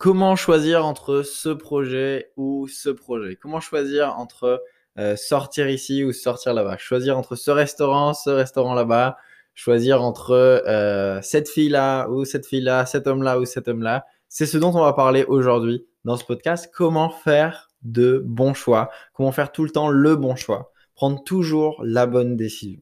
Comment 0.00 0.34
choisir 0.34 0.86
entre 0.86 1.20
ce 1.20 1.50
projet 1.50 2.32
ou 2.38 2.66
ce 2.68 2.88
projet? 2.88 3.36
Comment 3.36 3.60
choisir 3.60 4.18
entre 4.18 4.64
euh, 4.98 5.14
sortir 5.14 5.68
ici 5.68 6.04
ou 6.04 6.12
sortir 6.14 6.54
là-bas? 6.54 6.78
Choisir 6.78 7.18
entre 7.18 7.36
ce 7.36 7.50
restaurant, 7.50 8.14
ce 8.14 8.30
restaurant 8.30 8.72
là-bas. 8.72 9.18
Choisir 9.54 10.00
entre 10.00 10.32
euh, 10.32 11.20
cette 11.20 11.50
fille-là 11.50 12.08
ou 12.08 12.24
cette 12.24 12.46
fille-là, 12.46 12.86
cet 12.86 13.06
homme-là 13.06 13.40
ou 13.40 13.44
cet 13.44 13.68
homme-là. 13.68 14.06
C'est 14.30 14.46
ce 14.46 14.56
dont 14.56 14.70
on 14.70 14.80
va 14.80 14.94
parler 14.94 15.24
aujourd'hui 15.24 15.84
dans 16.06 16.16
ce 16.16 16.24
podcast. 16.24 16.70
Comment 16.72 17.10
faire 17.10 17.68
de 17.82 18.22
bons 18.24 18.54
choix? 18.54 18.88
Comment 19.12 19.32
faire 19.32 19.52
tout 19.52 19.64
le 19.64 19.70
temps 19.70 19.90
le 19.90 20.16
bon 20.16 20.34
choix? 20.34 20.72
Prendre 20.94 21.22
toujours 21.22 21.78
la 21.84 22.06
bonne 22.06 22.36
décision. 22.36 22.80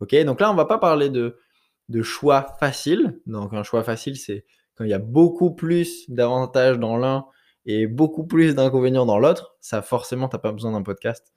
Ok? 0.00 0.14
Donc 0.24 0.40
là, 0.40 0.50
on 0.50 0.54
va 0.54 0.64
pas 0.64 0.78
parler 0.78 1.10
de, 1.10 1.36
de 1.90 2.02
choix 2.02 2.46
facile. 2.58 3.20
Donc 3.26 3.52
un 3.52 3.62
choix 3.62 3.82
facile, 3.82 4.16
c'est 4.16 4.46
quand 4.76 4.84
il 4.84 4.90
y 4.90 4.94
a 4.94 4.98
beaucoup 4.98 5.54
plus 5.54 6.08
d'avantages 6.10 6.78
dans 6.78 6.96
l'un 6.96 7.26
et 7.64 7.86
beaucoup 7.86 8.26
plus 8.26 8.54
d'inconvénients 8.54 9.06
dans 9.06 9.18
l'autre, 9.18 9.56
ça 9.60 9.82
forcément, 9.82 10.28
tu 10.28 10.36
n'as 10.36 10.40
pas 10.40 10.52
besoin 10.52 10.72
d'un 10.72 10.82
podcast 10.82 11.34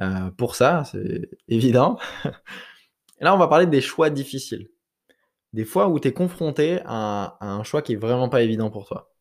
euh, 0.00 0.30
pour 0.36 0.56
ça, 0.56 0.84
c'est 0.84 1.28
évident. 1.48 1.98
là, 3.20 3.34
on 3.34 3.38
va 3.38 3.48
parler 3.48 3.66
des 3.66 3.80
choix 3.80 4.10
difficiles. 4.10 4.68
Des 5.52 5.64
fois 5.64 5.88
où 5.88 6.00
tu 6.00 6.08
es 6.08 6.12
confronté 6.12 6.80
à, 6.84 7.36
un 7.40 7.62
choix 7.62 7.82
qui 7.82 7.92
est 7.92 7.96
vraiment 7.96 8.28
pas 8.28 8.42
évident 8.42 8.70
pour 8.70 8.86
toi. 8.86 9.12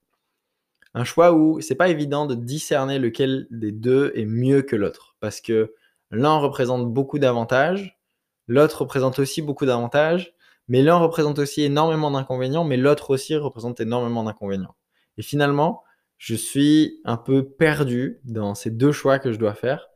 Un 0.95 1.03
choix 1.03 1.33
où 1.33 1.61
c'est 1.61 1.75
pas 1.75 1.89
évident 1.89 2.25
de 2.25 2.35
discerner 2.35 2.99
lequel 2.99 3.47
des 3.51 3.71
deux 3.71 4.11
est 4.15 4.25
mieux 4.25 4.61
que 4.61 4.75
l'autre. 4.75 5.15
Parce 5.19 5.41
que 5.41 5.73
l'un 6.11 6.37
représente 6.37 6.91
beaucoup 6.91 7.19
d'avantages, 7.19 7.99
l'autre 8.47 8.81
représente 8.81 9.19
aussi 9.19 9.41
beaucoup 9.41 9.65
d'avantages, 9.65 10.33
mais 10.67 10.81
l'un 10.81 10.95
représente 10.95 11.39
aussi 11.39 11.61
énormément 11.61 12.11
d'inconvénients, 12.11 12.63
mais 12.63 12.77
l'autre 12.77 13.11
aussi 13.11 13.35
représente 13.35 13.79
énormément 13.79 14.23
d'inconvénients. 14.23 14.75
Et 15.17 15.21
finalement, 15.21 15.83
je 16.17 16.35
suis 16.35 17.01
un 17.03 17.17
peu 17.17 17.49
perdu 17.49 18.19
dans 18.23 18.55
ces 18.55 18.71
deux 18.71 18.91
choix 18.91 19.19
que 19.19 19.31
je 19.31 19.37
dois 19.37 19.53
faire 19.53 19.89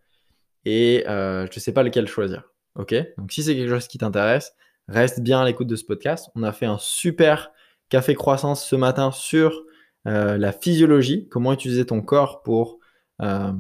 et 0.65 1.05
euh, 1.07 1.47
je 1.49 1.57
ne 1.57 1.61
sais 1.61 1.71
pas 1.71 1.83
lequel 1.83 2.07
choisir. 2.07 2.51
Ok? 2.75 2.93
Donc 3.17 3.31
si 3.31 3.43
c'est 3.43 3.55
quelque 3.55 3.69
chose 3.69 3.87
qui 3.87 3.97
t'intéresse, 3.97 4.53
reste 4.87 5.21
bien 5.21 5.41
à 5.41 5.45
l'écoute 5.45 5.67
de 5.67 5.75
ce 5.75 5.85
podcast. 5.85 6.29
On 6.35 6.43
a 6.43 6.51
fait 6.51 6.65
un 6.65 6.77
super 6.77 7.51
café 7.89 8.13
croissance 8.13 8.65
ce 8.67 8.75
matin 8.75 9.11
sur 9.11 9.63
euh, 10.07 10.37
la 10.37 10.51
physiologie, 10.51 11.27
comment 11.29 11.53
utiliser 11.53 11.85
ton 11.85 12.01
corps 12.01 12.43
pour, 12.43 12.79
euh, 13.21 13.53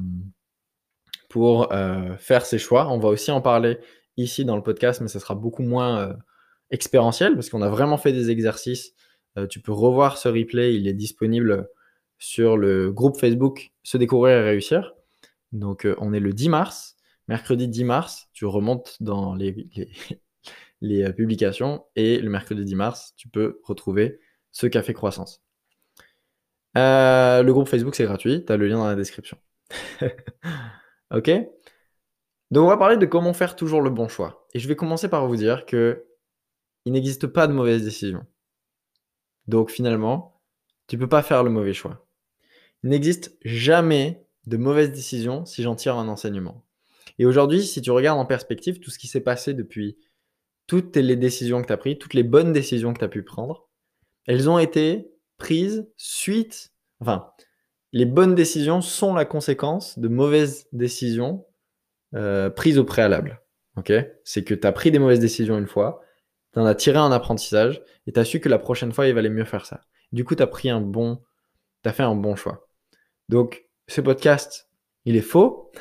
pour 1.29 1.69
faire 2.19 2.45
ses 2.45 2.59
choix. 2.59 2.89
On 2.89 2.99
va 2.99 3.07
aussi 3.07 3.31
en 3.31 3.41
parler 3.41 3.79
ici 4.17 4.43
dans 4.43 4.57
le 4.57 4.63
podcast, 4.63 4.99
mais 4.99 5.07
ce 5.07 5.19
sera 5.19 5.35
beaucoup 5.35 5.63
moins 5.63 6.17
expérientiel 6.71 7.35
parce 7.35 7.49
qu'on 7.49 7.61
a 7.61 7.69
vraiment 7.69 7.97
fait 7.97 8.11
des 8.11 8.29
exercices. 8.29 8.93
Euh, 9.37 9.47
tu 9.47 9.59
peux 9.59 9.71
revoir 9.71 10.17
ce 10.17 10.27
replay, 10.27 10.75
il 10.75 10.87
est 10.87 10.93
disponible 10.93 11.69
sur 12.17 12.57
le 12.57 12.91
groupe 12.91 13.17
Facebook 13.17 13.71
Se 13.83 13.97
découvrir 13.97 14.37
et 14.37 14.43
réussir. 14.43 14.93
Donc 15.51 15.85
euh, 15.85 15.95
on 15.99 16.13
est 16.13 16.19
le 16.19 16.33
10 16.33 16.49
mars, 16.49 16.95
mercredi 17.27 17.67
10 17.67 17.83
mars, 17.83 18.29
tu 18.33 18.45
remontes 18.45 18.97
dans 18.99 19.35
les, 20.81 21.03
euh, 21.03 21.11
publications 21.11 21.85
et 21.95 22.19
le 22.19 22.29
mercredi 22.29 22.65
10 22.65 22.75
mars, 22.75 23.13
tu 23.15 23.29
peux 23.29 23.59
retrouver 23.63 24.19
ce 24.51 24.67
café 24.67 24.93
croissance. 24.93 25.43
le 26.75 27.49
groupe 27.51 27.67
Facebook 27.67 27.95
c'est 27.95 28.05
gratuit, 28.05 28.43
tu 28.45 28.51
as 28.51 28.57
le 28.57 28.67
lien 28.67 28.77
dans 28.77 28.87
la 28.87 28.95
description. 28.95 29.37
ok 31.11 31.29
Donc 32.51 32.65
on 32.65 32.67
va 32.67 32.77
parler 32.77 32.97
de 32.97 33.05
comment 33.05 33.33
faire 33.33 33.55
toujours 33.55 33.81
le 33.81 33.91
bon 33.91 34.07
choix. 34.07 34.47
Et 34.53 34.59
je 34.59 34.67
vais 34.67 34.75
commencer 34.75 35.09
par 35.09 35.27
vous 35.27 35.35
dire 35.35 35.65
que 35.65 36.06
il 36.87 36.93
n'existe 36.93 37.27
pas 37.27 37.47
de 37.47 37.53
mauvaise 37.53 37.83
décision. 37.83 38.25
Donc 39.49 39.71
finalement, 39.71 40.41
tu 40.87 40.97
peux 40.97 41.09
pas 41.09 41.21
faire 41.21 41.43
le 41.43 41.49
mauvais 41.49 41.73
choix. 41.73 42.07
Il 42.81 42.89
n'existe 42.89 43.37
jamais 43.43 44.25
de 44.45 44.55
mauvaise 44.55 44.93
décision 44.93 45.45
si 45.45 45.63
j'en 45.63 45.75
tire 45.75 45.97
un 45.97 46.07
enseignement. 46.07 46.63
Et 47.19 47.25
aujourd'hui, 47.25 47.65
si 47.65 47.81
tu 47.81 47.91
regardes 47.91 48.19
en 48.19 48.25
perspective 48.25 48.79
tout 48.79 48.89
ce 48.89 48.99
qui 48.99 49.07
s'est 49.07 49.19
passé 49.19 49.53
depuis 49.53 49.97
toutes 50.65 50.95
les 50.95 51.17
décisions 51.17 51.61
que 51.61 51.67
tu 51.67 51.73
as 51.73 51.77
prises, 51.77 51.97
toutes 51.99 52.13
les 52.13 52.23
bonnes 52.23 52.53
décisions 52.53 52.93
que 52.93 52.99
tu 52.99 53.05
as 53.05 53.09
pu 53.09 53.21
prendre, 53.21 53.67
elles 54.25 54.49
ont 54.49 54.57
été 54.57 55.11
prises 55.37 55.89
suite, 55.97 56.71
enfin, 57.01 57.33
les 57.91 58.05
bonnes 58.05 58.33
décisions 58.33 58.79
sont 58.79 59.13
la 59.13 59.25
conséquence 59.25 59.99
de 59.99 60.07
mauvaises 60.07 60.69
décisions 60.71 61.45
euh, 62.15 62.49
prises 62.49 62.79
au 62.79 62.85
préalable. 62.85 63.41
C'est 64.23 64.45
que 64.45 64.53
tu 64.53 64.65
as 64.65 64.71
pris 64.71 64.89
des 64.89 64.99
mauvaises 64.99 65.19
décisions 65.19 65.57
une 65.57 65.67
fois, 65.67 66.01
tu 66.53 66.59
en 66.59 66.65
as 66.65 66.75
tiré 66.75 66.97
un 66.97 67.11
apprentissage 67.11 67.81
et 68.05 68.13
tu 68.13 68.19
as 68.19 68.25
su 68.25 68.39
que 68.39 68.49
la 68.49 68.59
prochaine 68.59 68.91
fois, 68.91 69.07
il 69.07 69.13
valait 69.13 69.29
mieux 69.29 69.45
faire 69.45 69.65
ça. 69.65 69.81
Du 70.11 70.23
coup, 70.23 70.35
tu 70.35 70.43
as 70.43 70.47
pris 70.47 70.69
un 70.69 70.81
bon, 70.81 71.21
tu 71.83 71.89
fait 71.91 72.03
un 72.03 72.15
bon 72.15 72.35
choix. 72.35 72.67
Donc, 73.29 73.67
ce 73.87 74.01
podcast, 74.01 74.69
il 75.05 75.15
est 75.15 75.21
faux. 75.21 75.71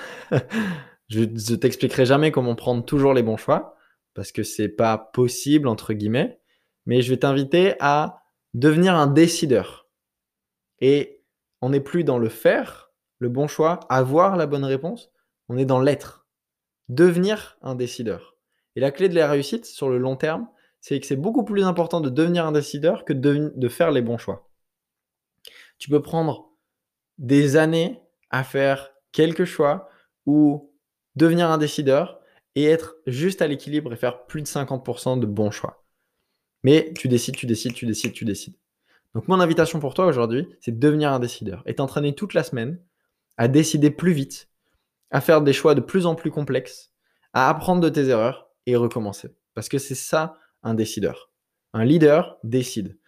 je 1.09 1.21
ne 1.21 1.57
t'expliquerai 1.57 2.07
jamais 2.07 2.33
comment 2.33 2.55
prendre 2.55 2.85
toujours 2.85 3.15
les 3.15 3.23
bons 3.23 3.37
choix 3.37 3.77
parce 4.15 4.33
que 4.33 4.43
c'est 4.43 4.71
pas 4.71 4.97
possible, 4.97 5.69
entre 5.69 5.93
guillemets. 5.93 6.41
Mais 6.87 7.03
je 7.03 7.11
vais 7.11 7.19
t'inviter 7.19 7.75
à 7.81 8.23
devenir 8.55 8.95
un 8.95 9.07
décideur. 9.07 9.89
Et 10.81 11.23
on 11.61 11.71
n'est 11.71 11.81
plus 11.81 12.03
dans 12.03 12.19
le 12.19 12.29
faire, 12.29 12.93
le 13.19 13.29
bon 13.29 13.47
choix, 13.47 13.81
avoir 13.89 14.37
la 14.37 14.47
bonne 14.47 14.65
réponse. 14.65 15.11
On 15.49 15.59
est 15.59 15.65
dans 15.65 15.81
l'être. 15.81 16.27
Devenir 16.89 17.59
un 17.63 17.75
décideur. 17.75 18.37
Et 18.75 18.81
la 18.81 18.91
clé 18.91 19.09
de 19.09 19.15
la 19.15 19.31
réussite 19.31 19.67
sur 19.67 19.89
le 19.89 19.99
long 19.99 20.17
terme, 20.17 20.49
c'est 20.87 21.01
que 21.01 21.07
c'est 21.07 21.17
beaucoup 21.17 21.43
plus 21.43 21.65
important 21.65 22.01
de 22.01 22.09
devenir 22.09 22.47
un 22.47 22.53
décideur 22.53 23.05
que 23.05 23.13
de, 23.13 23.69
faire 23.69 23.91
les 23.91 24.03
bons 24.03 24.19
choix. 24.19 24.49
Tu 25.79 25.91
peux 25.91 26.01
prendre 26.01 26.53
des 27.19 27.57
années 27.57 28.01
à 28.31 28.45
faire 28.45 28.93
quelques 29.11 29.47
choix 29.47 29.89
ou 30.27 30.73
devenir 31.17 31.51
un 31.51 31.59
décideur 31.59 32.21
et 32.55 32.67
être 32.67 32.95
juste 33.09 33.43
à 33.43 33.49
l'équilibre 33.49 33.93
et 33.93 33.97
faire 33.97 34.27
plus 34.27 34.43
de 34.43 34.47
50% 34.47 35.19
de 35.19 35.27
bons 35.27 35.51
choix. 35.51 35.85
Mais 36.63 36.95
tu 36.97 37.09
décides, 37.09 37.35
tu 37.35 37.47
décides, 37.47 37.75
tu 37.75 37.85
décides, 37.85 38.13
tu 38.13 38.25
décides. 38.25 38.55
Donc 39.13 39.27
mon 39.27 39.41
invitation 39.41 39.81
pour 39.81 39.93
toi 39.93 40.07
aujourd'hui, 40.07 40.47
c'est 40.61 40.71
de 40.71 40.79
devenir 40.79 41.13
un 41.13 41.19
décideur 41.19 41.65
et 41.67 41.75
t'entraîner 41.75 42.15
toute 42.15 42.33
la 42.33 42.45
semaine 42.45 42.79
à 43.39 43.49
décider 43.49 43.91
plus 43.91 44.13
vite, 44.13 44.51
à 45.11 45.21
faire 45.21 45.43
des 45.43 45.53
choix 45.53 45.75
de 45.75 45.81
plus 45.81 46.07
en 46.07 46.15
plus 46.15 46.31
complexes, 46.31 46.93
à 47.33 47.51
apprendre 47.51 47.81
de 47.81 47.89
tes 47.89 48.07
erreurs 48.07 48.53
et 48.67 48.77
recommencer. 48.77 49.35
Parce 49.53 49.69
que 49.69 49.79
c'est 49.79 49.97
ça 49.97 50.39
un 50.67 50.75
décideur. 50.75 51.31
Un 51.73 51.85
leader 51.85 52.39
décide. 52.43 52.99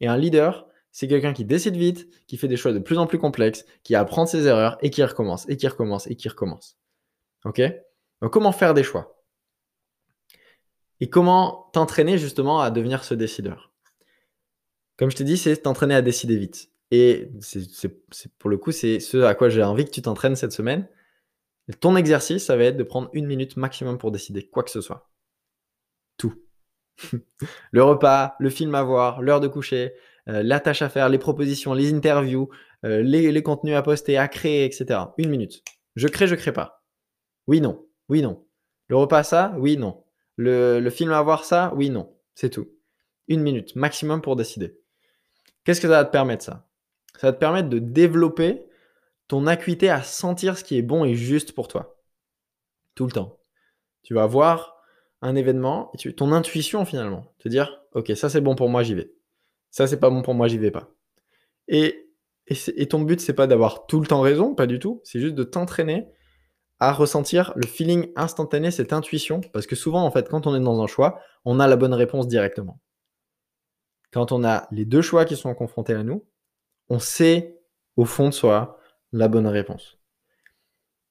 Et 0.00 0.06
un 0.06 0.16
leader, 0.16 0.68
c'est 0.92 1.08
quelqu'un 1.08 1.32
qui 1.32 1.44
décide 1.44 1.76
vite, 1.76 2.08
qui 2.26 2.36
fait 2.36 2.48
des 2.48 2.56
choix 2.56 2.72
de 2.72 2.78
plus 2.78 2.98
en 2.98 3.06
plus 3.06 3.18
complexes, 3.18 3.64
qui 3.82 3.94
apprend 3.94 4.26
ses 4.26 4.46
erreurs 4.46 4.78
et 4.80 4.90
qui 4.90 5.02
recommence, 5.02 5.48
et 5.48 5.56
qui 5.56 5.68
recommence, 5.68 6.06
et 6.06 6.16
qui 6.16 6.28
recommence. 6.28 6.78
Ok? 7.44 7.60
Donc 8.22 8.32
comment 8.32 8.52
faire 8.52 8.74
des 8.74 8.82
choix? 8.82 9.22
Et 11.00 11.10
comment 11.10 11.70
t'entraîner 11.72 12.18
justement 12.18 12.60
à 12.60 12.70
devenir 12.70 13.04
ce 13.04 13.14
décideur? 13.14 13.72
Comme 14.96 15.10
je 15.10 15.16
t'ai 15.16 15.24
dit, 15.24 15.38
c'est 15.38 15.56
t'entraîner 15.56 15.94
à 15.94 16.02
décider 16.02 16.36
vite. 16.36 16.70
Et 16.90 17.30
c'est, 17.40 17.88
pour 18.38 18.50
le 18.50 18.58
coup, 18.58 18.72
c'est 18.72 19.00
ce 19.00 19.18
à 19.18 19.34
quoi 19.34 19.48
j'ai 19.48 19.62
envie 19.62 19.84
que 19.84 19.90
tu 19.90 20.02
t'entraînes 20.02 20.36
cette 20.36 20.52
semaine. 20.52 20.88
ton 21.80 21.96
exercice, 21.96 22.44
ça 22.44 22.56
va 22.56 22.64
être 22.64 22.76
de 22.76 22.82
prendre 22.82 23.08
une 23.14 23.26
minute 23.26 23.56
maximum 23.56 23.96
pour 23.98 24.10
décider 24.10 24.46
quoi 24.48 24.62
que 24.62 24.70
ce 24.70 24.80
soit. 24.80 25.09
le 27.72 27.82
repas, 27.82 28.36
le 28.38 28.50
film 28.50 28.74
à 28.74 28.82
voir, 28.82 29.22
l'heure 29.22 29.40
de 29.40 29.48
coucher, 29.48 29.92
euh, 30.28 30.42
la 30.42 30.60
tâche 30.60 30.82
à 30.82 30.88
faire, 30.88 31.08
les 31.08 31.18
propositions, 31.18 31.74
les 31.74 31.92
interviews, 31.92 32.48
euh, 32.84 33.02
les, 33.02 33.42
contenus 33.42 33.74
à 33.74 33.82
poster, 33.82 34.16
à 34.16 34.28
créer, 34.28 34.64
etc. 34.64 35.00
Une 35.18 35.30
minute. 35.30 35.62
Je 35.96 36.08
crée, 36.08 36.26
je 36.26 36.34
crée 36.34 36.52
pas. 36.52 36.84
Oui, 37.46 37.60
non. 37.60 37.86
Oui, 38.08 38.22
non. 38.22 38.44
Le 38.88 38.96
repas, 38.96 39.22
ça 39.22 39.54
Oui, 39.58 39.76
non. 39.76 40.04
Le, 40.36 40.80
le 40.80 40.90
film 40.90 41.12
à 41.12 41.22
voir, 41.22 41.44
ça 41.44 41.72
Oui, 41.76 41.90
non. 41.90 42.14
C'est 42.34 42.50
tout. 42.50 42.68
Une 43.28 43.42
minute 43.42 43.76
maximum 43.76 44.22
pour 44.22 44.36
décider. 44.36 44.78
Qu'est-ce 45.64 45.80
que 45.80 45.88
ça 45.88 45.98
va 45.98 46.04
te 46.04 46.12
permettre, 46.12 46.44
ça? 46.44 46.66
Ça 47.18 47.28
va 47.28 47.32
te 47.32 47.38
permettre 47.38 47.68
de 47.68 47.78
développer 47.78 48.64
ton 49.28 49.46
acuité 49.46 49.90
à 49.90 50.02
sentir 50.02 50.56
ce 50.56 50.64
qui 50.64 50.76
est 50.78 50.82
bon 50.82 51.04
et 51.04 51.14
juste 51.14 51.52
pour 51.52 51.68
toi. 51.68 52.00
Tout 52.94 53.06
le 53.06 53.12
temps. 53.12 53.38
Tu 54.02 54.14
vas 54.14 54.26
voir 54.26 54.79
un 55.22 55.36
événement, 55.36 55.90
et 55.92 56.12
ton 56.12 56.32
intuition 56.32 56.84
finalement, 56.84 57.32
te 57.38 57.48
dire, 57.48 57.82
ok, 57.92 58.12
ça 58.16 58.28
c'est 58.28 58.40
bon 58.40 58.54
pour 58.54 58.68
moi, 58.68 58.82
j'y 58.82 58.94
vais. 58.94 59.12
Ça 59.70 59.86
c'est 59.86 60.00
pas 60.00 60.10
bon 60.10 60.22
pour 60.22 60.34
moi, 60.34 60.48
j'y 60.48 60.58
vais 60.58 60.70
pas. 60.70 60.90
Et, 61.68 62.10
et, 62.46 62.88
ton 62.88 63.00
but, 63.00 63.20
c'est 63.20 63.32
pas 63.32 63.46
d'avoir 63.46 63.86
tout 63.86 64.00
le 64.00 64.06
temps 64.08 64.22
raison, 64.22 64.56
pas 64.56 64.66
du 64.66 64.80
tout. 64.80 65.00
C'est 65.04 65.20
juste 65.20 65.36
de 65.36 65.44
t'entraîner 65.44 66.08
à 66.80 66.92
ressentir 66.92 67.52
le 67.54 67.66
feeling 67.66 68.10
instantané, 68.16 68.72
cette 68.72 68.92
intuition, 68.92 69.40
parce 69.52 69.66
que 69.66 69.76
souvent, 69.76 70.04
en 70.04 70.10
fait, 70.10 70.28
quand 70.28 70.48
on 70.48 70.56
est 70.56 70.60
dans 70.60 70.82
un 70.82 70.88
choix, 70.88 71.20
on 71.44 71.60
a 71.60 71.68
la 71.68 71.76
bonne 71.76 71.94
réponse 71.94 72.26
directement. 72.26 72.80
Quand 74.12 74.32
on 74.32 74.42
a 74.42 74.66
les 74.72 74.84
deux 74.84 75.02
choix 75.02 75.24
qui 75.24 75.36
sont 75.36 75.54
confrontés 75.54 75.94
à 75.94 76.02
nous, 76.02 76.26
on 76.88 76.98
sait 76.98 77.60
au 77.96 78.04
fond 78.04 78.28
de 78.28 78.34
soi 78.34 78.80
la 79.12 79.28
bonne 79.28 79.46
réponse. 79.46 79.98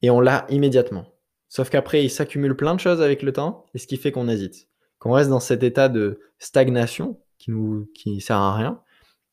Et 0.02 0.10
on 0.10 0.20
l'a 0.20 0.46
immédiatement. 0.50 1.06
Sauf 1.50 1.70
qu'après, 1.70 2.04
il 2.04 2.10
s'accumule 2.10 2.56
plein 2.56 2.76
de 2.76 2.80
choses 2.80 3.02
avec 3.02 3.24
le 3.24 3.34
temps, 3.34 3.66
et 3.74 3.80
ce 3.80 3.88
qui 3.88 3.98
fait 3.98 4.12
qu'on 4.12 4.30
hésite. 4.30 4.70
Qu'on 5.00 5.12
reste 5.12 5.30
dans 5.30 5.40
cet 5.40 5.64
état 5.64 5.90
de 5.90 6.20
stagnation 6.38 7.20
qui 7.38 7.52
nous 7.52 7.90
qui 7.96 8.22
sert 8.22 8.38
à 8.38 8.56
rien. 8.56 8.82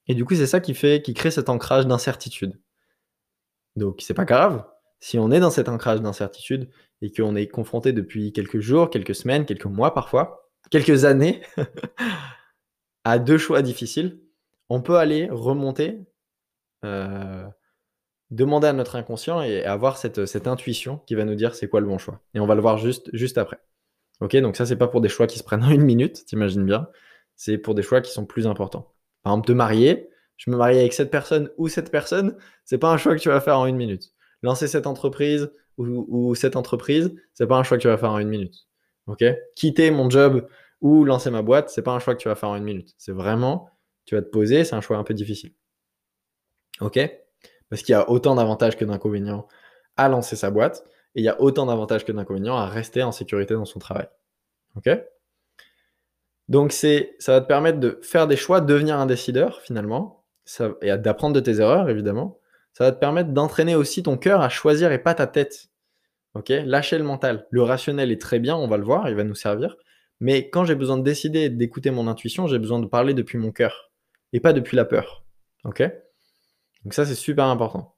Et 0.07 0.15
du 0.15 0.25
coup, 0.25 0.35
c'est 0.35 0.47
ça 0.47 0.61
qui 0.61 0.75
fait, 0.75 1.03
qui 1.03 1.15
crée 1.15 1.31
cet 1.31 1.49
ancrage 1.49 1.87
d'incertitude. 1.87 2.59
Donc, 3.75 4.01
c'est 4.01 4.15
pas 4.15 4.25
grave. 4.25 4.65
Si 5.01 5.19
on 5.19 5.31
est 5.31 5.41
dans 5.41 5.51
cet 5.51 5.69
ancrage 5.69 6.01
d'incertitude 6.01 6.71
et 7.03 7.13
qu'on 7.13 7.37
est 7.37 7.49
confronté 7.49 7.93
depuis 7.93 8.33
quelques 8.33 8.61
jours, 8.61 8.89
quelques 8.89 9.15
semaines, 9.15 9.45
quelques 9.45 9.67
mois 9.67 9.93
parfois, 9.93 10.49
quelques 10.71 11.05
années 11.05 11.43
à 13.05 13.19
deux 13.19 13.39
choix 13.39 13.61
difficiles, 13.61 14.21
on 14.69 14.81
peut 14.81 14.97
aller 14.97 15.29
remonter, 15.31 16.07
euh, 16.85 17.47
demander 18.31 18.69
à 18.69 18.73
notre 18.73 18.97
inconscient 18.97 19.43
et 19.43 19.65
avoir 19.65 19.99
cette, 19.99 20.27
cette 20.27 20.47
intuition 20.47 20.99
qui 21.07 21.15
va 21.15 21.25
nous 21.25 21.35
dire 21.35 21.55
c'est 21.55 21.69
quoi 21.69 21.81
le 21.81 21.87
bon 21.87 21.99
choix. 21.99 22.21
Et 22.35 22.41
on 22.41 22.47
va 22.47 22.55
le 22.55 22.61
voir 22.61 22.79
juste, 22.79 23.09
juste 23.13 23.39
après. 23.39 23.59
Ok, 24.21 24.37
donc 24.37 24.57
ça, 24.57 24.65
c'est 24.67 24.77
pas 24.77 24.89
pour 24.89 25.01
des 25.01 25.09
choix 25.09 25.27
qui 25.27 25.39
se 25.39 25.45
prennent 25.45 25.63
en 25.63 25.71
une 25.71 25.83
minute, 25.83 26.25
t'imagines 26.25 26.65
bien. 26.65 26.89
C'est 27.37 27.59
pour 27.59 27.75
des 27.75 27.83
choix 27.83 28.01
qui 28.01 28.11
sont 28.13 28.25
plus 28.25 28.47
importants. 28.47 28.95
Par 29.23 29.33
exemple, 29.33 29.49
te 29.49 29.53
marier, 29.53 30.09
je 30.37 30.51
me 30.51 30.57
marie 30.57 30.79
avec 30.79 30.93
cette 30.93 31.11
personne 31.11 31.51
ou 31.59 31.69
cette 31.69 31.91
personne, 31.91 32.37
c'est 32.65 32.79
pas 32.79 32.91
un 32.91 32.97
choix 32.97 33.15
que 33.15 33.21
tu 33.21 33.29
vas 33.29 33.41
faire 33.41 33.59
en 33.59 33.67
une 33.67 33.77
minute. 33.77 34.13
Lancer 34.43 34.69
cette 34.69 34.87
entreprise 34.87 35.51
ou, 35.77 36.35
cette 36.35 36.57
entreprise, 36.57 37.15
c'est 37.35 37.47
pas 37.47 37.57
un 37.57 37.63
choix 37.63 37.77
que 37.77 37.83
tu 37.83 37.89
vas 37.89 37.99
faire 37.99 38.13
en 38.13 38.19
une 38.19 38.29
minute. 38.29 38.67
Ok 39.07 39.25
Quitter 39.55 39.91
mon 39.91 40.09
job 40.09 40.49
ou 40.81 41.05
lancer 41.05 41.31
ma 41.31 41.43
boîte, 41.43 41.69
c'est 41.71 41.83
pas 41.83 41.93
un 41.93 41.99
choix 41.99 42.15
que 42.15 42.21
tu 42.21 42.29
vas 42.29 42.35
faire 42.35 42.49
en 42.49 42.57
une 42.57 42.65
minute. 42.65 42.95
C'est 42.97 43.13
vraiment, 43.13 43.69
tu 44.07 44.15
vas 44.15 44.23
te 44.23 44.29
poser, 44.29 44.65
c'est 44.65 44.75
un 44.75 44.81
choix 44.81 44.97
un 44.97 45.05
peu 45.05 45.15
difficile. 45.15 45.53
Ok 46.81 46.99
Parce 47.71 47.83
qu'il 47.83 47.93
y 47.93 47.97
a 47.97 48.09
autant 48.11 48.35
d'avantages 48.35 48.77
que 48.77 48.85
d'inconvénients 48.85 49.47
à 49.97 50.09
lancer 50.09 50.37
sa 50.37 50.51
boîte 50.51 50.85
et 51.15 51.21
il 51.21 51.25
y 51.25 51.29
a 51.29 51.41
autant 51.41 51.67
d'avantages 51.67 52.05
que 52.05 52.13
d'inconvénients 52.13 52.57
à 52.57 52.67
rester 52.67 53.03
en 53.03 53.13
sécurité 53.13 53.55
dans 53.55 53.65
son 53.65 53.79
travail. 53.79 54.09
Ok? 54.77 54.91
Donc 56.49 56.73
c'est, 56.73 57.17
ça 57.19 57.33
va 57.33 57.41
te 57.41 57.47
permettre 57.47 57.81
de 57.81 57.99
faire 58.03 58.27
des 58.27 58.37
choix, 58.37 58.61
devenir 58.61 58.99
un 58.99 59.07
décideur 59.07 59.61
finalement, 59.63 60.25
ça, 60.45 60.75
et 60.83 60.97
d'apprendre 60.97 61.35
de 61.35 61.41
tes 61.41 61.61
erreurs 61.61 61.89
évidemment. 61.89 62.39
Ça 62.73 62.85
va 62.85 62.93
te 62.93 63.01
permettre 63.01 63.31
d'entraîner 63.31 63.75
aussi 63.75 64.03
ton 64.03 64.19
cœur 64.19 64.43
à 64.43 64.49
choisir 64.49 64.93
et 64.93 65.03
pas 65.03 65.15
ta 65.15 65.27
tête. 65.27 65.69
Ok? 66.35 66.51
Lâcher 66.51 66.99
le 66.99 67.05
mental. 67.05 67.47
Le 67.51 67.63
rationnel 67.63 68.13
est 68.13 68.21
très 68.21 68.39
bien, 68.39 68.55
on 68.55 68.69
va 68.69 68.77
le 68.77 68.85
voir, 68.85 69.09
il 69.09 69.17
va 69.17 69.25
nous 69.25 69.35
servir. 69.35 69.77
Mais 70.21 70.51
quand 70.51 70.65
j'ai 70.65 70.75
besoin 70.75 70.99
de 70.99 71.03
décider 71.03 71.41
et 71.41 71.51
d'écouter 71.51 71.91
mon 71.91 72.07
intuition, 72.07 72.47
j'ai 72.47 72.59
besoin 72.59 72.79
de 72.79 72.87
parler 72.87 73.15
depuis 73.15 73.39
mon 73.39 73.51
cœur 73.53 73.91
et 74.33 74.41
pas 74.41 74.53
depuis 74.53 74.77
la 74.77 74.85
peur. 74.85 75.25
Ok? 75.65 75.83
Donc 76.87 76.95
ça 76.95 77.05
c'est 77.05 77.17
super 77.17 77.47
important. 77.47 77.97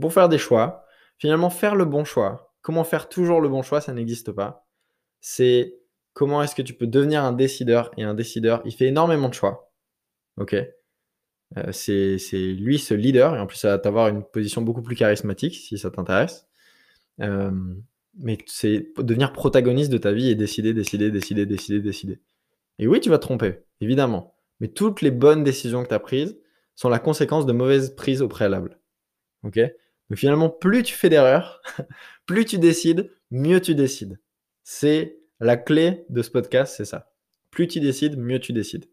pour 0.00 0.12
faire 0.12 0.28
des 0.28 0.36
choix, 0.36 0.84
finalement 1.16 1.48
faire 1.48 1.76
le 1.76 1.84
bon 1.84 2.04
choix. 2.04 2.52
Comment 2.60 2.82
faire 2.82 3.08
toujours 3.08 3.40
le 3.40 3.48
bon 3.48 3.62
choix, 3.62 3.80
ça 3.80 3.92
n'existe 3.92 4.32
pas. 4.32 4.66
C'est 5.20 5.78
comment 6.12 6.42
est-ce 6.42 6.56
que 6.56 6.62
tu 6.62 6.74
peux 6.74 6.88
devenir 6.88 7.22
un 7.22 7.32
décideur 7.32 7.92
et 7.96 8.02
un 8.02 8.14
décideur, 8.14 8.62
il 8.64 8.72
fait 8.72 8.86
énormément 8.86 9.28
de 9.28 9.34
choix. 9.34 9.72
Ok? 10.38 10.56
Euh, 11.56 11.70
c'est 11.70 12.18
lui 12.32 12.80
ce 12.80 12.94
leader, 12.94 13.36
et 13.36 13.38
en 13.38 13.46
plus 13.46 13.58
ça 13.58 13.68
va 13.68 13.78
t'avoir 13.78 14.08
une 14.08 14.24
position 14.24 14.60
beaucoup 14.60 14.82
plus 14.82 14.96
charismatique 14.96 15.54
si 15.54 15.78
ça 15.78 15.92
t'intéresse. 15.92 16.48
Euh, 17.20 17.52
mais 18.18 18.38
c'est 18.46 18.88
devenir 18.98 19.32
protagoniste 19.32 19.92
de 19.92 19.98
ta 19.98 20.10
vie 20.10 20.30
et 20.30 20.34
décider, 20.34 20.74
décider, 20.74 21.12
décider, 21.12 21.46
décider, 21.46 21.78
décider. 21.78 22.20
Et 22.80 22.88
oui, 22.88 22.98
tu 22.98 23.08
vas 23.08 23.18
te 23.18 23.22
tromper, 23.22 23.60
évidemment. 23.80 24.34
Mais 24.58 24.66
toutes 24.66 25.00
les 25.00 25.12
bonnes 25.12 25.44
décisions 25.44 25.84
que 25.84 25.88
tu 25.88 25.94
as 25.94 26.00
prises 26.00 26.36
sont 26.76 26.88
la 26.88 26.98
conséquence 26.98 27.46
de 27.46 27.52
mauvaises 27.52 27.94
prises 27.96 28.22
au 28.22 28.28
préalable. 28.28 28.78
Ok? 29.42 29.58
Mais 30.08 30.16
finalement, 30.16 30.48
plus 30.48 30.82
tu 30.82 30.94
fais 30.94 31.08
d'erreurs, 31.08 31.60
plus 32.26 32.44
tu 32.44 32.58
décides, 32.58 33.10
mieux 33.30 33.60
tu 33.60 33.74
décides. 33.74 34.20
C'est 34.62 35.18
la 35.40 35.56
clé 35.56 36.04
de 36.08 36.22
ce 36.22 36.30
podcast, 36.30 36.74
c'est 36.76 36.84
ça. 36.84 37.10
Plus 37.50 37.66
tu 37.66 37.80
décides, 37.80 38.18
mieux 38.18 38.38
tu 38.38 38.52
décides. 38.52 38.86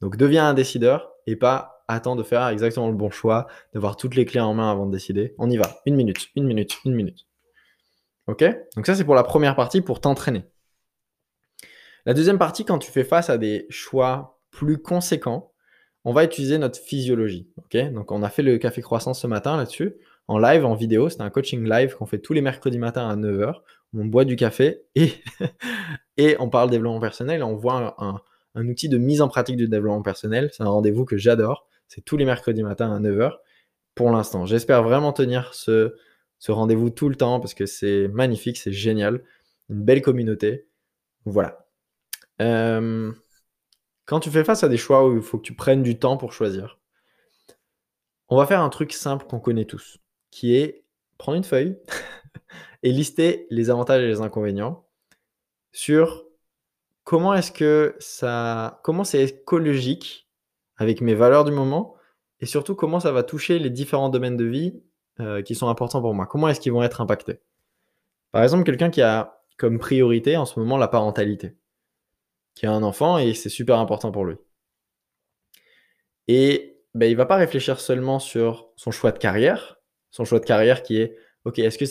Donc 0.00 0.16
deviens 0.16 0.46
un 0.46 0.54
décideur 0.54 1.14
et 1.26 1.36
pas 1.36 1.84
attends 1.88 2.16
de 2.16 2.22
faire 2.22 2.46
exactement 2.48 2.88
le 2.88 2.94
bon 2.94 3.10
choix, 3.10 3.46
d'avoir 3.72 3.96
toutes 3.96 4.14
les 4.14 4.24
clés 4.24 4.40
en 4.40 4.54
main 4.54 4.70
avant 4.70 4.86
de 4.86 4.92
décider. 4.92 5.34
On 5.38 5.50
y 5.50 5.56
va. 5.56 5.80
Une 5.86 5.96
minute, 5.96 6.28
une 6.36 6.44
minute, 6.44 6.78
une 6.84 6.94
minute. 6.94 7.26
Ok? 8.26 8.44
Donc 8.76 8.86
ça 8.86 8.94
c'est 8.94 9.04
pour 9.04 9.14
la 9.14 9.24
première 9.24 9.56
partie, 9.56 9.80
pour 9.80 10.00
t'entraîner. 10.00 10.44
La 12.04 12.14
deuxième 12.14 12.38
partie, 12.38 12.64
quand 12.64 12.78
tu 12.78 12.90
fais 12.90 13.04
face 13.04 13.30
à 13.30 13.38
des 13.38 13.66
choix 13.70 14.40
plus 14.50 14.78
conséquents, 14.78 15.51
on 16.04 16.12
va 16.12 16.24
utiliser 16.24 16.58
notre 16.58 16.78
physiologie. 16.78 17.48
Donc 17.72 18.12
on 18.12 18.22
a 18.22 18.28
fait 18.28 18.42
le 18.42 18.58
café 18.58 18.82
croissance 18.82 19.20
ce 19.20 19.26
matin 19.26 19.56
là-dessus, 19.56 19.94
en 20.28 20.38
live, 20.38 20.64
en 20.64 20.74
vidéo. 20.74 21.08
C'était 21.08 21.22
un 21.22 21.30
coaching 21.30 21.68
live 21.68 21.96
qu'on 21.96 22.06
fait 22.06 22.18
tous 22.18 22.32
les 22.32 22.40
mercredis 22.40 22.78
matins 22.78 23.08
à 23.08 23.16
9h. 23.16 23.54
On 23.94 24.04
boit 24.06 24.24
du 24.24 24.36
café 24.36 24.82
et, 26.16 26.36
on 26.38 26.48
parle 26.48 26.70
développement 26.70 27.00
personnel 27.00 27.42
on 27.42 27.56
voit 27.56 27.96
un 28.54 28.68
outil 28.68 28.88
de 28.88 28.98
mise 28.98 29.20
en 29.20 29.28
pratique 29.28 29.56
du 29.56 29.68
développement 29.68 30.02
personnel. 30.02 30.50
C'est 30.52 30.62
un 30.62 30.68
rendez-vous 30.68 31.04
que 31.04 31.16
j'adore. 31.16 31.66
C'est 31.88 32.04
tous 32.04 32.16
les 32.16 32.24
mercredis 32.24 32.62
matins 32.62 32.94
à 32.94 33.00
9h 33.00 33.32
pour 33.94 34.10
l'instant. 34.10 34.46
J'espère 34.46 34.82
vraiment 34.82 35.12
tenir 35.12 35.52
ce, 35.54 35.94
ce 36.38 36.52
rendez-vous 36.52 36.90
tout 36.90 37.08
le 37.08 37.14
temps 37.14 37.38
parce 37.38 37.54
que 37.54 37.66
c'est 37.66 38.08
magnifique, 38.08 38.56
c'est 38.56 38.72
génial. 38.72 39.22
Une 39.68 39.82
belle 39.82 40.02
communauté. 40.02 40.66
Voilà. 41.24 41.66
Euh, 42.40 43.12
quand 44.12 44.20
tu 44.20 44.30
fais 44.30 44.44
face 44.44 44.62
à 44.62 44.68
des 44.68 44.76
choix 44.76 45.08
où 45.08 45.16
il 45.16 45.22
faut 45.22 45.38
que 45.38 45.42
tu 45.42 45.54
prennes 45.54 45.82
du 45.82 45.98
temps 45.98 46.18
pour 46.18 46.34
choisir, 46.34 46.78
on 48.28 48.36
va 48.36 48.44
faire 48.44 48.60
un 48.60 48.68
truc 48.68 48.92
simple 48.92 49.24
qu'on 49.24 49.40
connaît 49.40 49.64
tous, 49.64 50.00
qui 50.30 50.54
est 50.54 50.84
prendre 51.16 51.38
une 51.38 51.44
feuille 51.44 51.78
et 52.82 52.92
lister 52.92 53.46
les 53.48 53.70
avantages 53.70 54.02
et 54.02 54.06
les 54.06 54.20
inconvénients 54.20 54.86
sur 55.70 56.26
comment 57.04 57.32
est-ce 57.32 57.52
que 57.52 57.96
ça 58.00 58.82
comment 58.84 59.02
c'est 59.02 59.24
écologique 59.24 60.28
avec 60.76 61.00
mes 61.00 61.14
valeurs 61.14 61.44
du 61.44 61.52
moment 61.52 61.94
et 62.40 62.44
surtout 62.44 62.74
comment 62.74 63.00
ça 63.00 63.12
va 63.12 63.22
toucher 63.22 63.58
les 63.58 63.70
différents 63.70 64.10
domaines 64.10 64.36
de 64.36 64.44
vie 64.44 64.82
euh, 65.20 65.40
qui 65.40 65.54
sont 65.54 65.68
importants 65.68 66.02
pour 66.02 66.12
moi. 66.12 66.26
Comment 66.26 66.48
est-ce 66.48 66.60
qu'ils 66.60 66.72
vont 66.72 66.82
être 66.82 67.00
impactés? 67.00 67.40
Par 68.30 68.42
exemple, 68.42 68.64
quelqu'un 68.64 68.90
qui 68.90 69.00
a 69.00 69.40
comme 69.56 69.78
priorité 69.78 70.36
en 70.36 70.44
ce 70.44 70.60
moment 70.60 70.76
la 70.76 70.88
parentalité, 70.88 71.56
qui 72.54 72.66
a 72.66 72.72
un 72.72 72.82
enfant 72.82 73.18
et 73.18 73.34
c'est 73.34 73.48
super 73.48 73.78
important 73.78 74.12
pour 74.12 74.24
lui. 74.24 74.36
Et 76.28 76.80
ben, 76.94 77.10
il 77.10 77.16
va 77.16 77.26
pas 77.26 77.36
réfléchir 77.36 77.80
seulement 77.80 78.18
sur 78.18 78.70
son 78.76 78.90
choix 78.90 79.12
de 79.12 79.18
carrière, 79.18 79.80
son 80.10 80.24
choix 80.24 80.40
de 80.40 80.44
carrière 80.44 80.82
qui 80.82 80.98
est 80.98 81.16
ok, 81.44 81.58
est-ce 81.58 81.78
que 81.78 81.84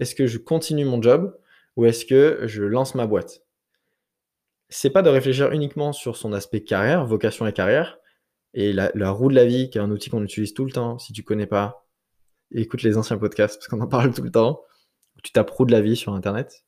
est-ce 0.00 0.14
que 0.14 0.26
je 0.26 0.38
continue 0.38 0.84
mon 0.84 1.00
job 1.00 1.38
ou 1.76 1.86
est-ce 1.86 2.04
que 2.04 2.40
je 2.46 2.62
lance 2.62 2.94
ma 2.94 3.06
boîte? 3.06 3.42
C'est 4.68 4.90
pas 4.90 5.02
de 5.02 5.10
réfléchir 5.10 5.52
uniquement 5.52 5.92
sur 5.92 6.16
son 6.16 6.32
aspect 6.32 6.62
carrière, 6.62 7.04
vocation 7.06 7.46
et 7.46 7.52
carrière, 7.52 7.98
et 8.54 8.72
la, 8.72 9.10
roue 9.10 9.28
de 9.28 9.34
la 9.34 9.44
vie, 9.44 9.70
qui 9.70 9.78
est 9.78 9.80
un 9.80 9.90
outil 9.90 10.10
qu'on 10.10 10.24
utilise 10.24 10.54
tout 10.54 10.64
le 10.64 10.72
temps. 10.72 10.98
Si 10.98 11.12
tu 11.12 11.22
connais 11.22 11.46
pas, 11.46 11.86
écoute 12.52 12.82
les 12.82 12.96
anciens 12.96 13.18
podcasts, 13.18 13.56
parce 13.56 13.68
qu'on 13.68 13.80
en 13.80 13.88
parle 13.88 14.12
tout 14.14 14.22
le 14.22 14.30
temps. 14.30 14.62
Tu 15.22 15.32
tapes 15.32 15.50
roue 15.50 15.66
de 15.66 15.72
la 15.72 15.80
vie 15.80 15.96
sur 15.96 16.14
Internet. 16.14 16.64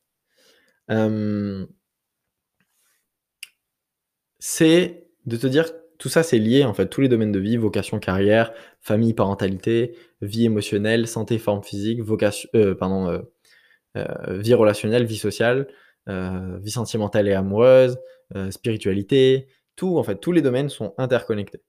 C'est 4.39 5.07
de 5.25 5.37
te 5.37 5.47
dire 5.47 5.65
tout 5.97 6.09
ça, 6.09 6.23
c'est 6.23 6.39
lié 6.39 6.65
en 6.65 6.73
fait, 6.73 6.87
tous 6.87 7.01
les 7.01 7.09
domaines 7.09 7.31
de 7.31 7.39
vie, 7.39 7.57
vocation, 7.57 7.99
carrière, 7.99 8.53
famille, 8.81 9.13
parentalité, 9.13 9.95
vie 10.21 10.45
émotionnelle, 10.45 11.07
santé, 11.07 11.37
forme 11.37 11.63
physique, 11.63 12.01
vocation, 12.01 12.49
euh, 12.55 12.75
pardon, 12.75 13.23
euh, 13.97 14.37
vie 14.39 14.53
relationnelle, 14.53 15.05
vie 15.05 15.17
sociale, 15.17 15.67
euh, 16.09 16.57
vie 16.61 16.71
sentimentale 16.71 17.27
et 17.27 17.33
amoureuse, 17.33 17.97
euh, 18.35 18.51
spiritualité, 18.51 19.47
tout, 19.75 19.97
en 19.97 20.03
fait, 20.03 20.17
tous 20.17 20.31
les 20.31 20.41
domaines 20.41 20.69
sont 20.69 20.93
interconnectés. 20.97 21.61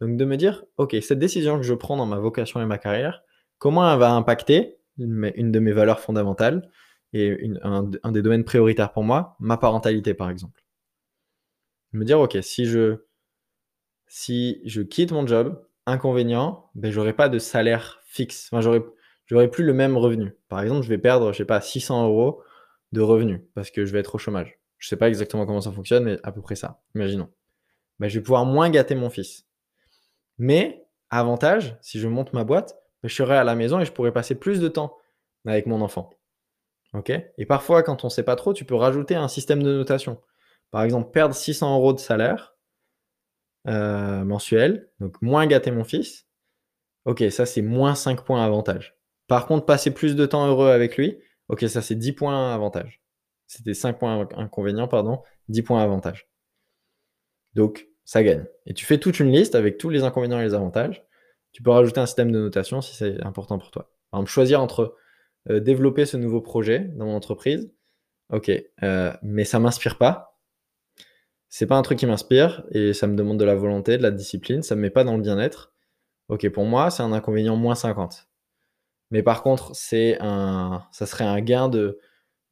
Donc 0.00 0.16
de 0.16 0.24
me 0.24 0.36
dire, 0.36 0.64
ok, 0.76 0.96
cette 1.02 1.18
décision 1.18 1.56
que 1.56 1.64
je 1.64 1.74
prends 1.74 1.96
dans 1.96 2.06
ma 2.06 2.18
vocation 2.18 2.60
et 2.60 2.66
ma 2.66 2.78
carrière, 2.78 3.22
comment 3.58 3.90
elle 3.90 3.98
va 3.98 4.12
impacter 4.12 4.76
une, 4.98 5.52
de 5.52 5.58
mes 5.58 5.72
valeurs 5.72 6.00
fondamentales 6.00 6.70
et 7.12 7.50
un, 7.62 7.82
des 8.10 8.22
domaines 8.22 8.44
prioritaires 8.44 8.92
pour 8.92 9.04
moi, 9.04 9.36
ma 9.38 9.56
parentalité 9.56 10.14
par 10.14 10.30
exemple. 10.30 10.63
Me 11.94 12.04
dire, 12.04 12.20
ok, 12.20 12.36
si 12.42 12.66
je, 12.66 12.96
je 14.08 14.82
quitte 14.82 15.12
mon 15.12 15.26
job, 15.26 15.64
inconvénient, 15.86 16.70
ben, 16.74 16.90
j'aurai 16.90 17.12
pas 17.12 17.28
de 17.28 17.38
salaire 17.38 18.00
fixe. 18.04 18.48
Enfin, 18.50 18.60
j'aurai, 18.60 18.82
j'aurai 19.26 19.48
plus 19.48 19.64
le 19.64 19.72
même 19.72 19.96
revenu. 19.96 20.36
Par 20.48 20.60
exemple, 20.60 20.82
je 20.82 20.88
vais 20.88 20.98
perdre, 20.98 21.32
je 21.32 21.38
sais 21.38 21.44
pas, 21.44 21.60
600 21.60 22.08
euros 22.08 22.42
de 22.92 23.00
revenus 23.00 23.40
parce 23.54 23.70
que 23.70 23.84
je 23.84 23.92
vais 23.92 24.00
être 24.00 24.14
au 24.14 24.18
chômage. 24.18 24.58
Je 24.78 24.88
sais 24.88 24.96
pas 24.96 25.08
exactement 25.08 25.46
comment 25.46 25.60
ça 25.60 25.72
fonctionne, 25.72 26.04
mais 26.04 26.18
à 26.24 26.32
peu 26.32 26.42
près 26.42 26.56
ça. 26.56 26.82
Imaginons. 26.94 27.30
Ben, 28.00 28.08
je 28.08 28.18
vais 28.18 28.22
pouvoir 28.22 28.44
moins 28.44 28.70
gâter 28.70 28.96
mon 28.96 29.08
fils. 29.08 29.46
Mais, 30.38 30.86
avantage, 31.10 31.76
si 31.80 32.00
je 32.00 32.08
monte 32.08 32.32
ma 32.32 32.42
boîte, 32.42 32.76
ben, 33.02 33.08
je 33.08 33.14
serai 33.14 33.36
à 33.36 33.44
la 33.44 33.54
maison 33.54 33.78
et 33.78 33.84
je 33.84 33.92
pourrai 33.92 34.12
passer 34.12 34.34
plus 34.34 34.60
de 34.60 34.68
temps 34.68 34.96
avec 35.46 35.66
mon 35.66 35.80
enfant. 35.80 36.10
Ok? 36.92 37.12
Et 37.38 37.46
parfois, 37.46 37.82
quand 37.82 38.04
on 38.04 38.08
ne 38.08 38.12
sait 38.12 38.22
pas 38.22 38.36
trop, 38.36 38.52
tu 38.52 38.64
peux 38.64 38.74
rajouter 38.74 39.14
un 39.14 39.28
système 39.28 39.62
de 39.62 39.72
notation. 39.72 40.20
Par 40.74 40.82
exemple, 40.82 41.12
perdre 41.12 41.36
600 41.36 41.76
euros 41.76 41.92
de 41.92 42.00
salaire 42.00 42.56
euh, 43.68 44.24
mensuel, 44.24 44.90
donc 44.98 45.22
moins 45.22 45.46
gâter 45.46 45.70
mon 45.70 45.84
fils. 45.84 46.26
Ok, 47.04 47.22
ça 47.30 47.46
c'est 47.46 47.62
moins 47.62 47.94
5 47.94 48.24
points 48.24 48.44
avantage. 48.44 48.98
Par 49.28 49.46
contre, 49.46 49.66
passer 49.66 49.94
plus 49.94 50.16
de 50.16 50.26
temps 50.26 50.48
heureux 50.48 50.70
avec 50.70 50.96
lui, 50.96 51.16
ok, 51.46 51.68
ça 51.68 51.80
c'est 51.80 51.94
10 51.94 52.14
points 52.14 52.52
avantage. 52.52 53.04
C'était 53.46 53.72
5 53.72 54.00
points 54.00 54.26
inconvénients, 54.36 54.88
pardon, 54.88 55.22
10 55.46 55.62
points 55.62 55.80
avantage. 55.80 56.28
Donc, 57.54 57.86
ça 58.04 58.24
gagne. 58.24 58.44
Et 58.66 58.74
tu 58.74 58.84
fais 58.84 58.98
toute 58.98 59.20
une 59.20 59.30
liste 59.30 59.54
avec 59.54 59.78
tous 59.78 59.90
les 59.90 60.02
inconvénients 60.02 60.40
et 60.40 60.44
les 60.44 60.54
avantages. 60.54 61.04
Tu 61.52 61.62
peux 61.62 61.70
rajouter 61.70 62.00
un 62.00 62.06
système 62.06 62.32
de 62.32 62.40
notation 62.40 62.80
si 62.80 62.96
c'est 62.96 63.22
important 63.22 63.60
pour 63.60 63.70
toi. 63.70 63.92
Par 64.10 64.18
exemple, 64.18 64.32
choisir 64.32 64.60
entre 64.60 64.96
euh, 65.50 65.60
développer 65.60 66.04
ce 66.04 66.16
nouveau 66.16 66.40
projet 66.40 66.80
dans 66.80 67.06
mon 67.06 67.14
entreprise. 67.14 67.72
Ok, 68.30 68.50
euh, 68.82 69.12
mais 69.22 69.44
ça 69.44 69.60
m'inspire 69.60 69.98
pas. 69.98 70.33
C'est 71.56 71.68
pas 71.68 71.76
un 71.76 71.82
truc 71.82 72.00
qui 72.00 72.06
m'inspire 72.06 72.64
et 72.72 72.92
ça 72.94 73.06
me 73.06 73.14
demande 73.14 73.38
de 73.38 73.44
la 73.44 73.54
volonté, 73.54 73.96
de 73.96 74.02
la 74.02 74.10
discipline. 74.10 74.64
Ça 74.64 74.74
me 74.74 74.80
met 74.80 74.90
pas 74.90 75.04
dans 75.04 75.16
le 75.16 75.22
bien-être. 75.22 75.72
Ok, 76.26 76.48
pour 76.48 76.64
moi, 76.64 76.90
c'est 76.90 77.04
un 77.04 77.12
inconvénient 77.12 77.54
moins 77.54 77.76
50. 77.76 78.28
Mais 79.12 79.22
par 79.22 79.44
contre, 79.44 79.70
c'est 79.72 80.18
un, 80.20 80.84
ça 80.90 81.06
serait 81.06 81.22
un 81.22 81.40
gain 81.40 81.68
de, 81.68 82.00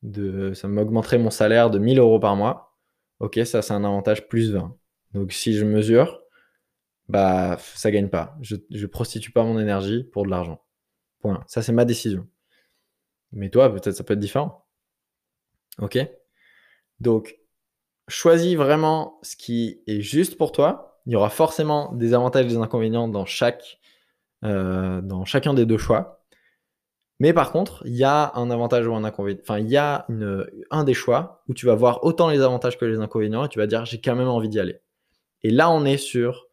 de 0.03 0.53
ça 0.55 0.69
m'augmenterait 0.69 1.19
mon 1.19 1.31
salaire 1.31 1.69
de 1.69 1.81
1000 1.81 1.99
euros 1.99 2.21
par 2.21 2.37
mois. 2.37 2.77
Ok, 3.19 3.41
ça 3.45 3.61
c'est 3.61 3.75
un 3.75 3.83
avantage 3.83 4.29
plus 4.29 4.53
20. 4.53 4.79
Donc 5.15 5.33
si 5.33 5.55
je 5.55 5.65
mesure, 5.65 6.23
bah 7.09 7.57
ça 7.59 7.91
gagne 7.91 8.09
pas. 8.09 8.37
Je, 8.41 8.55
je 8.71 8.87
prostitue 8.87 9.33
pas 9.33 9.43
mon 9.43 9.59
énergie 9.59 10.05
pour 10.05 10.25
de 10.27 10.31
l'argent. 10.31 10.63
Point. 11.19 11.43
Ça 11.49 11.61
c'est 11.61 11.73
ma 11.73 11.85
décision. 11.85 12.29
Mais 13.33 13.51
toi, 13.51 13.69
peut-être 13.75 13.97
ça 13.97 14.05
peut 14.05 14.15
être 14.15 14.21
différent. 14.21 14.65
Ok? 15.81 15.99
Donc, 17.01 17.42
choisis 18.09 18.57
vraiment 18.57 19.19
ce 19.23 19.37
qui 19.37 19.81
est 19.87 20.01
juste 20.01 20.37
pour 20.37 20.53
toi. 20.53 21.01
Il 21.07 21.13
y 21.13 21.17
aura 21.17 21.31
forcément 21.31 21.93
des 21.93 22.15
avantages 22.15 22.47
et 22.47 22.49
des 22.49 22.57
inconvénients 22.57 23.09
dans, 23.09 23.25
chaque, 23.25 23.81
euh, 24.45 25.01
dans 25.01 25.25
chacun 25.25 25.55
des 25.55 25.67
deux 25.67 25.79
choix. 25.79 26.25
Mais 27.19 27.33
par 27.33 27.53
contre, 27.53 27.83
il 27.87 27.95
y 27.95 28.05
a 28.05 28.33
un 28.35 28.51
avantage 28.51 28.87
ou 28.87 28.95
un 28.95 29.05
inconvénient. 29.05 29.41
Enfin, 29.43 29.59
il 29.59 29.69
y 29.69 29.77
a 29.77 30.07
un 30.71 30.85
des 30.85 30.95
choix 30.95 31.43
où 31.49 31.55
tu 31.55 31.67
vas 31.67 31.75
voir 31.75 32.05
autant 32.05 32.29
les 32.29 32.41
avantages 32.41 32.79
que 32.79 32.85
les 32.85 32.99
inconvénients 32.99 33.45
et 33.45 33.49
tu 33.49 33.59
vas 33.59 33.67
dire 33.67 33.85
j'ai 33.85 34.01
quand 34.01 34.17
même 34.17 34.29
envie 34.29 34.49
d'y 34.49 34.59
aller. 34.59 34.81
Et 35.43 35.51
là, 35.51 35.71
on 35.71 35.85
est 35.85 35.99
sur 35.99 36.47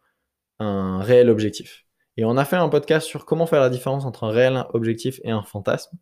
un 0.60 1.00
réel 1.02 1.30
objectif. 1.30 1.86
Et 2.18 2.26
on 2.26 2.38
a 2.38 2.46
fait 2.46 2.58
un 2.58 2.70
podcast 2.70 3.08
sur 3.08 3.26
comment 3.26 3.46
faire 3.46 3.62
la 3.62 3.70
différence 3.70 4.06
entre 4.06 4.26
un 4.26 4.30
réel 4.30 4.66
objectif 4.74 5.20
et 5.24 5.32
un 5.32 5.42
fantasme 5.42 5.98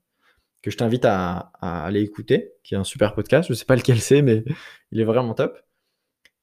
que 0.62 0.72
je 0.72 0.78
t'invite 0.78 1.06
à, 1.06 1.52
aller 1.62 2.02
écouter, 2.02 2.54
qui 2.64 2.74
est 2.74 2.78
un 2.78 2.84
super 2.84 3.14
podcast. 3.14 3.48
Je 3.48 3.54
ne 3.54 3.56
sais 3.56 3.66
pas 3.66 3.76
lequel 3.76 4.00
c'est, 4.00 4.22
mais 4.22 4.44
il 4.92 5.00
est 5.00 5.06
vraiment 5.06 5.34
top. 5.34 5.60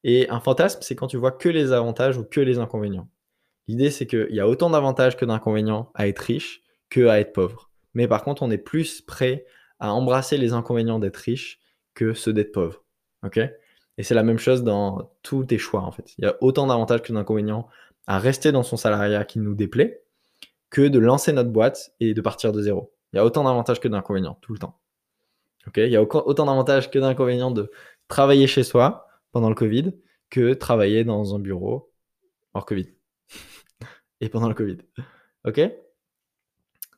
Et 0.03 0.29
un 0.29 0.41
fantasme, 0.41 0.81
c'est 0.83 0.95
quand 0.95 1.07
tu 1.07 1.17
vois 1.17 1.33
que 1.33 1.49
les 1.49 1.73
avantages 1.73 2.19
ou 2.19 2.25
que 2.25 2.41
les 2.41 2.59
inconvénients. 2.59 3.09
L'idée, 3.69 3.91
c'est 3.91 4.07
qu'il 4.07 4.29
y 4.31 4.41
a 4.41 4.49
autant 4.49 4.71
d'avantages 4.71 5.17
que 5.17 5.25
d'inconvénients 5.25 5.91
à 5.95 6.09
être 6.09 6.19
riche 6.19 6.63
que 6.91 7.07
à 7.07 7.21
être 7.21 7.33
pauvre. 7.33 7.71
Mais 7.95 8.07
par 8.07 8.23
contre, 8.23 8.43
on 8.43 8.51
est 8.51 8.59
plus 8.59 9.01
prêt 9.01 9.47
à 9.81 9.93
embrasser 9.93 10.37
les 10.37 10.53
inconvénients 10.53 10.99
d'être 10.99 11.17
riche 11.17 11.61
que 11.95 12.13
ceux 12.13 12.33
d'être 12.33 12.53
pauvre. 12.53 12.85
OK? 13.25 13.39
Et 13.97 14.03
c'est 14.03 14.15
la 14.15 14.23
même 14.23 14.39
chose 14.39 14.65
dans 14.65 15.13
tous 15.23 15.45
tes 15.45 15.59
choix, 15.59 15.83
en 15.83 15.93
fait. 15.93 16.15
Il 16.19 16.25
y 16.25 16.29
a 16.29 16.37
autant 16.41 16.67
d'avantages 16.67 17.03
que 17.03 17.13
d'inconvénients 17.13 17.69
à 18.07 18.19
rester 18.19 18.53
dans 18.53 18.63
son 18.63 18.77
salariat 18.77 19.25
qui 19.25 19.39
nous 19.39 19.55
déplaît 19.55 20.03
que 20.71 20.83
de 20.83 20.99
lancer 20.99 21.33
notre 21.33 21.51
boîte 21.51 21.95
et 22.01 22.15
de 22.15 22.21
partir 22.21 22.53
de 22.53 22.61
zéro. 22.61 22.94
Il 23.15 23.19
y 23.19 23.21
a 23.21 23.25
autant 23.25 23.45
d'avantages 23.45 23.79
que 23.79 23.87
d'inconvénients, 23.87 24.37
tout 24.41 24.53
le 24.53 24.59
temps. 24.59 24.81
Il 25.77 25.87
y 25.87 25.95
a 25.95 26.03
autant 26.03 26.47
d'avantages 26.47 26.91
que 26.91 26.99
d'inconvénients 26.99 27.53
de 27.53 27.71
travailler 28.09 28.49
chez 28.49 28.65
soi 28.65 29.07
pendant 29.31 29.49
le 29.49 29.55
Covid 29.55 29.93
que 30.31 30.53
travailler 30.53 31.05
dans 31.05 31.33
un 31.37 31.39
bureau 31.39 31.93
hors 32.55 32.67
Covid. 32.67 32.89
Et 34.21 34.29
pendant 34.29 34.49
le 34.49 34.55
Covid. 34.55 34.79
Ok? 35.45 35.61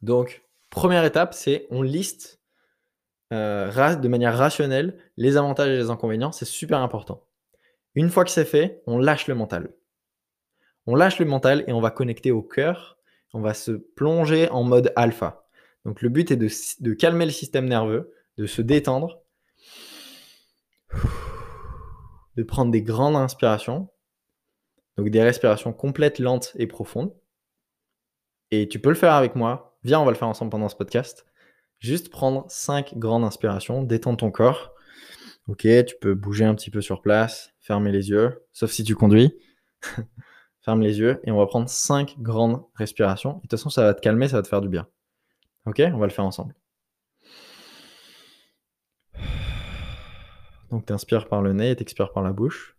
Donc, 0.00 0.42
première 0.70 1.04
étape, 1.04 1.34
c'est 1.34 1.66
on 1.70 1.82
liste 1.82 2.40
euh, 3.34 3.94
de 3.96 4.08
manière 4.08 4.38
rationnelle 4.38 4.98
les 5.18 5.36
avantages 5.36 5.68
et 5.68 5.76
les 5.76 5.90
inconvénients. 5.90 6.32
C'est 6.32 6.46
super 6.46 6.78
important. 6.78 7.26
Une 7.94 8.08
fois 8.08 8.24
que 8.24 8.30
c'est 8.30 8.46
fait, 8.46 8.82
on 8.86 8.96
lâche 8.96 9.26
le 9.26 9.34
mental. 9.34 9.74
On 10.86 10.94
lâche 10.94 11.18
le 11.18 11.26
mental 11.26 11.62
et 11.66 11.74
on 11.74 11.80
va 11.82 11.90
connecter 11.90 12.30
au 12.30 12.42
cœur. 12.42 12.96
On 13.34 13.42
va 13.42 13.52
se 13.52 13.72
plonger 13.72 14.48
en 14.48 14.64
mode 14.64 14.94
alpha. 14.96 15.45
Donc 15.86 16.02
le 16.02 16.08
but 16.08 16.32
est 16.32 16.36
de, 16.36 16.92
calmer 16.94 17.26
le 17.26 17.30
système 17.30 17.66
nerveux, 17.66 18.12
de 18.38 18.46
se 18.46 18.60
détendre, 18.60 19.22
de 22.36 22.42
prendre 22.42 22.72
des 22.72 22.82
grandes 22.82 23.14
inspirations, 23.14 23.88
donc 24.96 25.10
des 25.10 25.22
respirations 25.22 25.72
complètes, 25.72 26.18
lentes 26.18 26.54
et 26.56 26.66
profondes. 26.66 27.14
Et 28.50 28.68
tu 28.68 28.80
peux 28.80 28.88
le 28.88 28.96
faire 28.96 29.12
avec 29.12 29.36
moi. 29.36 29.78
Viens, 29.84 30.00
on 30.00 30.04
va 30.04 30.10
le 30.10 30.16
faire 30.16 30.26
ensemble 30.26 30.50
pendant 30.50 30.68
ce 30.68 30.74
podcast. 30.74 31.24
Juste 31.78 32.08
prendre 32.08 32.46
cinq 32.48 32.98
grandes 32.98 33.22
inspirations, 33.22 33.84
détendre 33.84 34.16
ton 34.16 34.32
corps. 34.32 34.74
Ok, 35.46 35.60
tu 35.60 35.94
peux 36.00 36.14
bouger 36.14 36.46
un 36.46 36.56
petit 36.56 36.72
peu 36.72 36.80
sur 36.80 37.00
place, 37.00 37.54
fermer 37.60 37.92
les 37.92 38.10
yeux, 38.10 38.44
sauf 38.52 38.72
si 38.72 38.82
tu 38.82 38.96
conduis. 38.96 39.38
Ferme 40.62 40.80
les 40.80 40.98
yeux 40.98 41.20
et 41.22 41.30
on 41.30 41.38
va 41.38 41.46
prendre 41.46 41.68
cinq 41.68 42.16
grandes 42.18 42.64
respirations. 42.74 43.34
de 43.34 43.40
toute 43.42 43.52
façon, 43.52 43.70
ça 43.70 43.84
va 43.84 43.94
te 43.94 44.00
calmer, 44.00 44.26
ça 44.26 44.38
va 44.38 44.42
te 44.42 44.48
faire 44.48 44.60
du 44.60 44.68
bien. 44.68 44.88
Ok, 45.66 45.82
on 45.92 45.98
va 45.98 46.06
le 46.06 46.12
faire 46.12 46.24
ensemble. 46.24 46.54
Donc 50.70 50.86
tu 50.86 50.92
par 51.28 51.42
le 51.42 51.52
nez 51.52 51.70
et 51.70 51.76
tu 51.76 51.82
expires 51.82 52.12
par 52.12 52.22
la 52.22 52.32
bouche. 52.32 52.76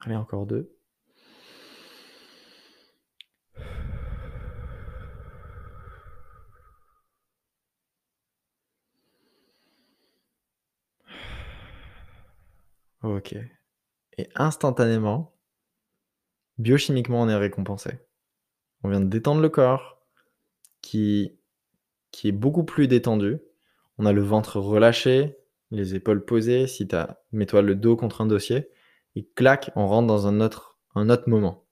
Allez, 0.00 0.16
encore 0.16 0.46
deux. 0.46 0.75
Ok. 13.06 13.36
Et 14.18 14.28
instantanément, 14.34 15.32
biochimiquement, 16.58 17.22
on 17.22 17.28
est 17.28 17.36
récompensé. 17.36 18.00
On 18.82 18.88
vient 18.88 19.00
de 19.00 19.06
détendre 19.06 19.40
le 19.40 19.48
corps, 19.48 20.02
qui, 20.82 21.38
qui 22.10 22.28
est 22.28 22.32
beaucoup 22.32 22.64
plus 22.64 22.88
détendu. 22.88 23.38
On 23.98 24.06
a 24.06 24.12
le 24.12 24.22
ventre 24.22 24.58
relâché, 24.58 25.36
les 25.70 25.94
épaules 25.94 26.24
posées. 26.24 26.66
Si 26.66 26.88
tu 26.88 26.96
mets-toi 27.30 27.62
le 27.62 27.76
dos 27.76 27.96
contre 27.96 28.22
un 28.22 28.26
dossier. 28.26 28.70
Et 29.14 29.24
clac, 29.36 29.70
on 29.76 29.86
rentre 29.86 30.08
dans 30.08 30.26
un 30.26 30.40
autre, 30.40 30.80
un 30.96 31.08
autre 31.08 31.28
moment. 31.28 31.64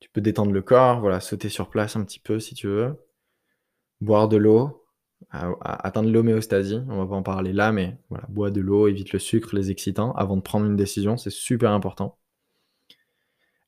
Tu 0.00 0.08
peux 0.08 0.22
détendre 0.22 0.52
le 0.52 0.62
corps, 0.62 1.00
voilà, 1.00 1.20
sauter 1.20 1.50
sur 1.50 1.68
place 1.68 1.96
un 1.96 2.04
petit 2.04 2.20
peu 2.20 2.40
si 2.40 2.54
tu 2.54 2.66
veux. 2.66 2.96
Boire 4.00 4.28
de 4.28 4.38
l'eau, 4.38 4.85
à, 5.30 5.86
atteindre 5.86 6.10
l'homéostasie. 6.10 6.80
On 6.88 6.98
va 6.98 7.06
pas 7.06 7.16
en 7.16 7.22
parler 7.22 7.52
là, 7.52 7.72
mais 7.72 7.98
voilà, 8.08 8.26
bois 8.28 8.50
de 8.50 8.60
l'eau, 8.60 8.88
évite 8.88 9.12
le 9.12 9.18
sucre, 9.18 9.54
les 9.54 9.70
excitants 9.70 10.12
avant 10.12 10.36
de 10.36 10.42
prendre 10.42 10.66
une 10.66 10.76
décision, 10.76 11.16
c'est 11.16 11.30
super 11.30 11.72
important. 11.72 12.18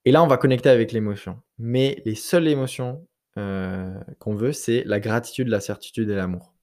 Et 0.04 0.12
là, 0.12 0.22
on 0.22 0.26
va 0.26 0.38
connecter 0.38 0.70
avec 0.70 0.92
l'émotion. 0.92 1.42
Mais 1.58 2.02
les 2.06 2.14
seules 2.14 2.48
émotions 2.48 3.06
euh, 3.36 3.98
qu'on 4.18 4.34
veut, 4.34 4.52
c'est 4.52 4.84
la 4.84 5.00
gratitude, 5.00 5.48
la 5.48 5.60
certitude 5.60 6.08
et 6.08 6.14
l'amour. 6.14 6.54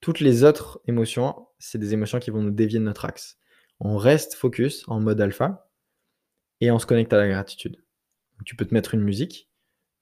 Toutes 0.00 0.20
les 0.20 0.44
autres 0.44 0.80
émotions, 0.86 1.46
c'est 1.58 1.78
des 1.78 1.92
émotions 1.92 2.18
qui 2.18 2.30
vont 2.30 2.42
nous 2.42 2.50
dévier 2.50 2.78
de 2.78 2.84
notre 2.84 3.04
axe. 3.04 3.38
On 3.80 3.96
reste 3.96 4.34
focus 4.34 4.84
en 4.88 5.00
mode 5.00 5.20
alpha 5.20 5.70
et 6.60 6.70
on 6.70 6.78
se 6.78 6.86
connecte 6.86 7.12
à 7.12 7.16
la 7.16 7.28
gratitude. 7.28 7.82
tu 8.44 8.56
peux 8.56 8.64
te 8.64 8.74
mettre 8.74 8.94
une 8.94 9.02
musique, 9.02 9.48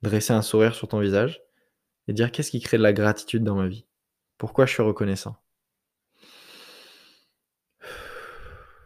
dresser 0.03 0.33
un 0.33 0.43
sourire 0.43 0.75
sur 0.75 0.89
ton 0.89 1.01
visage 1.01 1.43
et 2.09 2.13
dire 2.13 2.33
qu'est-ce 2.33 2.51
qui 2.51 2.61
crée 2.61 2.79
de 2.79 2.83
la 2.83 2.93
gratitude 2.93 3.45
dans 3.45 3.55
ma 3.55 3.69
vie? 3.69 3.87
Pourquoi 4.39 4.67
je 4.67 4.73
suis 4.73 4.83
reconnaissant? 4.83 5.37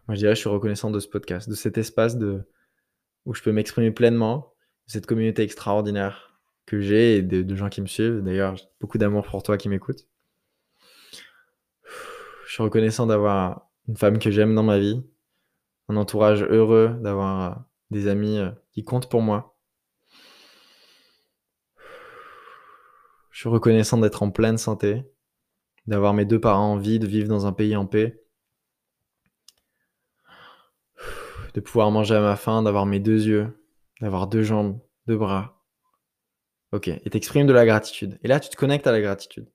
Moi, 0.07 0.14
je 0.14 0.21
dirais 0.21 0.35
je 0.35 0.40
suis 0.40 0.49
reconnaissant 0.49 0.90
de 0.90 0.99
ce 0.99 1.09
podcast, 1.09 1.49
de 1.49 1.54
cet 1.54 1.78
espace 1.78 2.16
où 3.26 3.35
je 3.35 3.42
peux 3.42 3.52
m'exprimer 3.52 3.90
pleinement, 3.90 4.54
de 4.87 4.92
cette 4.92 5.07
communauté 5.07 5.42
extraordinaire 5.42 6.40
que 6.66 6.80
j'ai 6.80 7.16
et 7.16 7.23
de, 7.23 7.54
gens 7.54 7.69
qui 7.69 7.80
me 7.80 7.87
suivent. 7.87 8.21
D'ailleurs, 8.21 8.57
beaucoup 8.80 8.99
d'amour 8.99 9.26
pour 9.26 9.42
toi 9.42 9.57
qui 9.57 9.69
m'écoutes. 9.69 10.07
Je 12.47 12.52
suis 12.52 12.62
reconnaissant 12.62 13.07
d'avoir 13.07 13.71
une 13.88 13.97
femme 13.97 14.19
que 14.19 14.30
j'aime 14.30 14.54
dans 14.54 14.62
ma 14.62 14.78
vie, 14.78 15.02
un 15.88 15.97
entourage 15.97 16.42
heureux, 16.42 16.97
d'avoir 17.00 17.64
des 17.90 18.09
amis 18.09 18.38
euh, 18.38 18.50
qui 18.73 18.85
comptent 18.85 19.09
pour 19.09 19.23
moi. 19.23 19.57
Je 23.30 23.38
suis 23.38 23.49
reconnaissant 23.49 23.99
d'être 23.99 24.23
en 24.23 24.30
pleine 24.30 24.59
santé, 24.59 25.04
d'avoir 25.91 26.15
mes 26.15 26.25
deux 26.25 26.41
parents 26.41 26.73
en 26.73 26.77
vie, 26.79 26.99
de 26.99 27.07
vivre 27.07 27.29
dans 27.29 27.47
un 27.47 27.53
pays 27.53 27.77
en 27.77 27.85
paix. 27.85 28.21
de 31.55 31.61
pouvoir 31.61 31.91
manger 31.91 32.15
à 32.15 32.21
ma 32.21 32.37
faim, 32.37 32.63
d'avoir 32.63 32.87
mes 32.87 33.01
deux 33.01 33.27
yeux, 33.27 33.49
d'avoir 34.01 34.27
deux 34.27 34.43
jambes, 34.43 34.79
deux 35.07 35.17
bras. 35.17 35.61
Ok, 36.73 36.89
et 36.89 37.11
t'exprimes 37.11 37.47
de 37.47 37.53
la 37.53 37.67
gratitude. 37.67 38.19
Et 38.23 38.29
là, 38.29 38.39
tu 38.39 38.49
te 38.49 38.57
connectes 38.57 38.87
à 38.87 38.93
la 38.93 39.01
gratitude. 39.01 39.49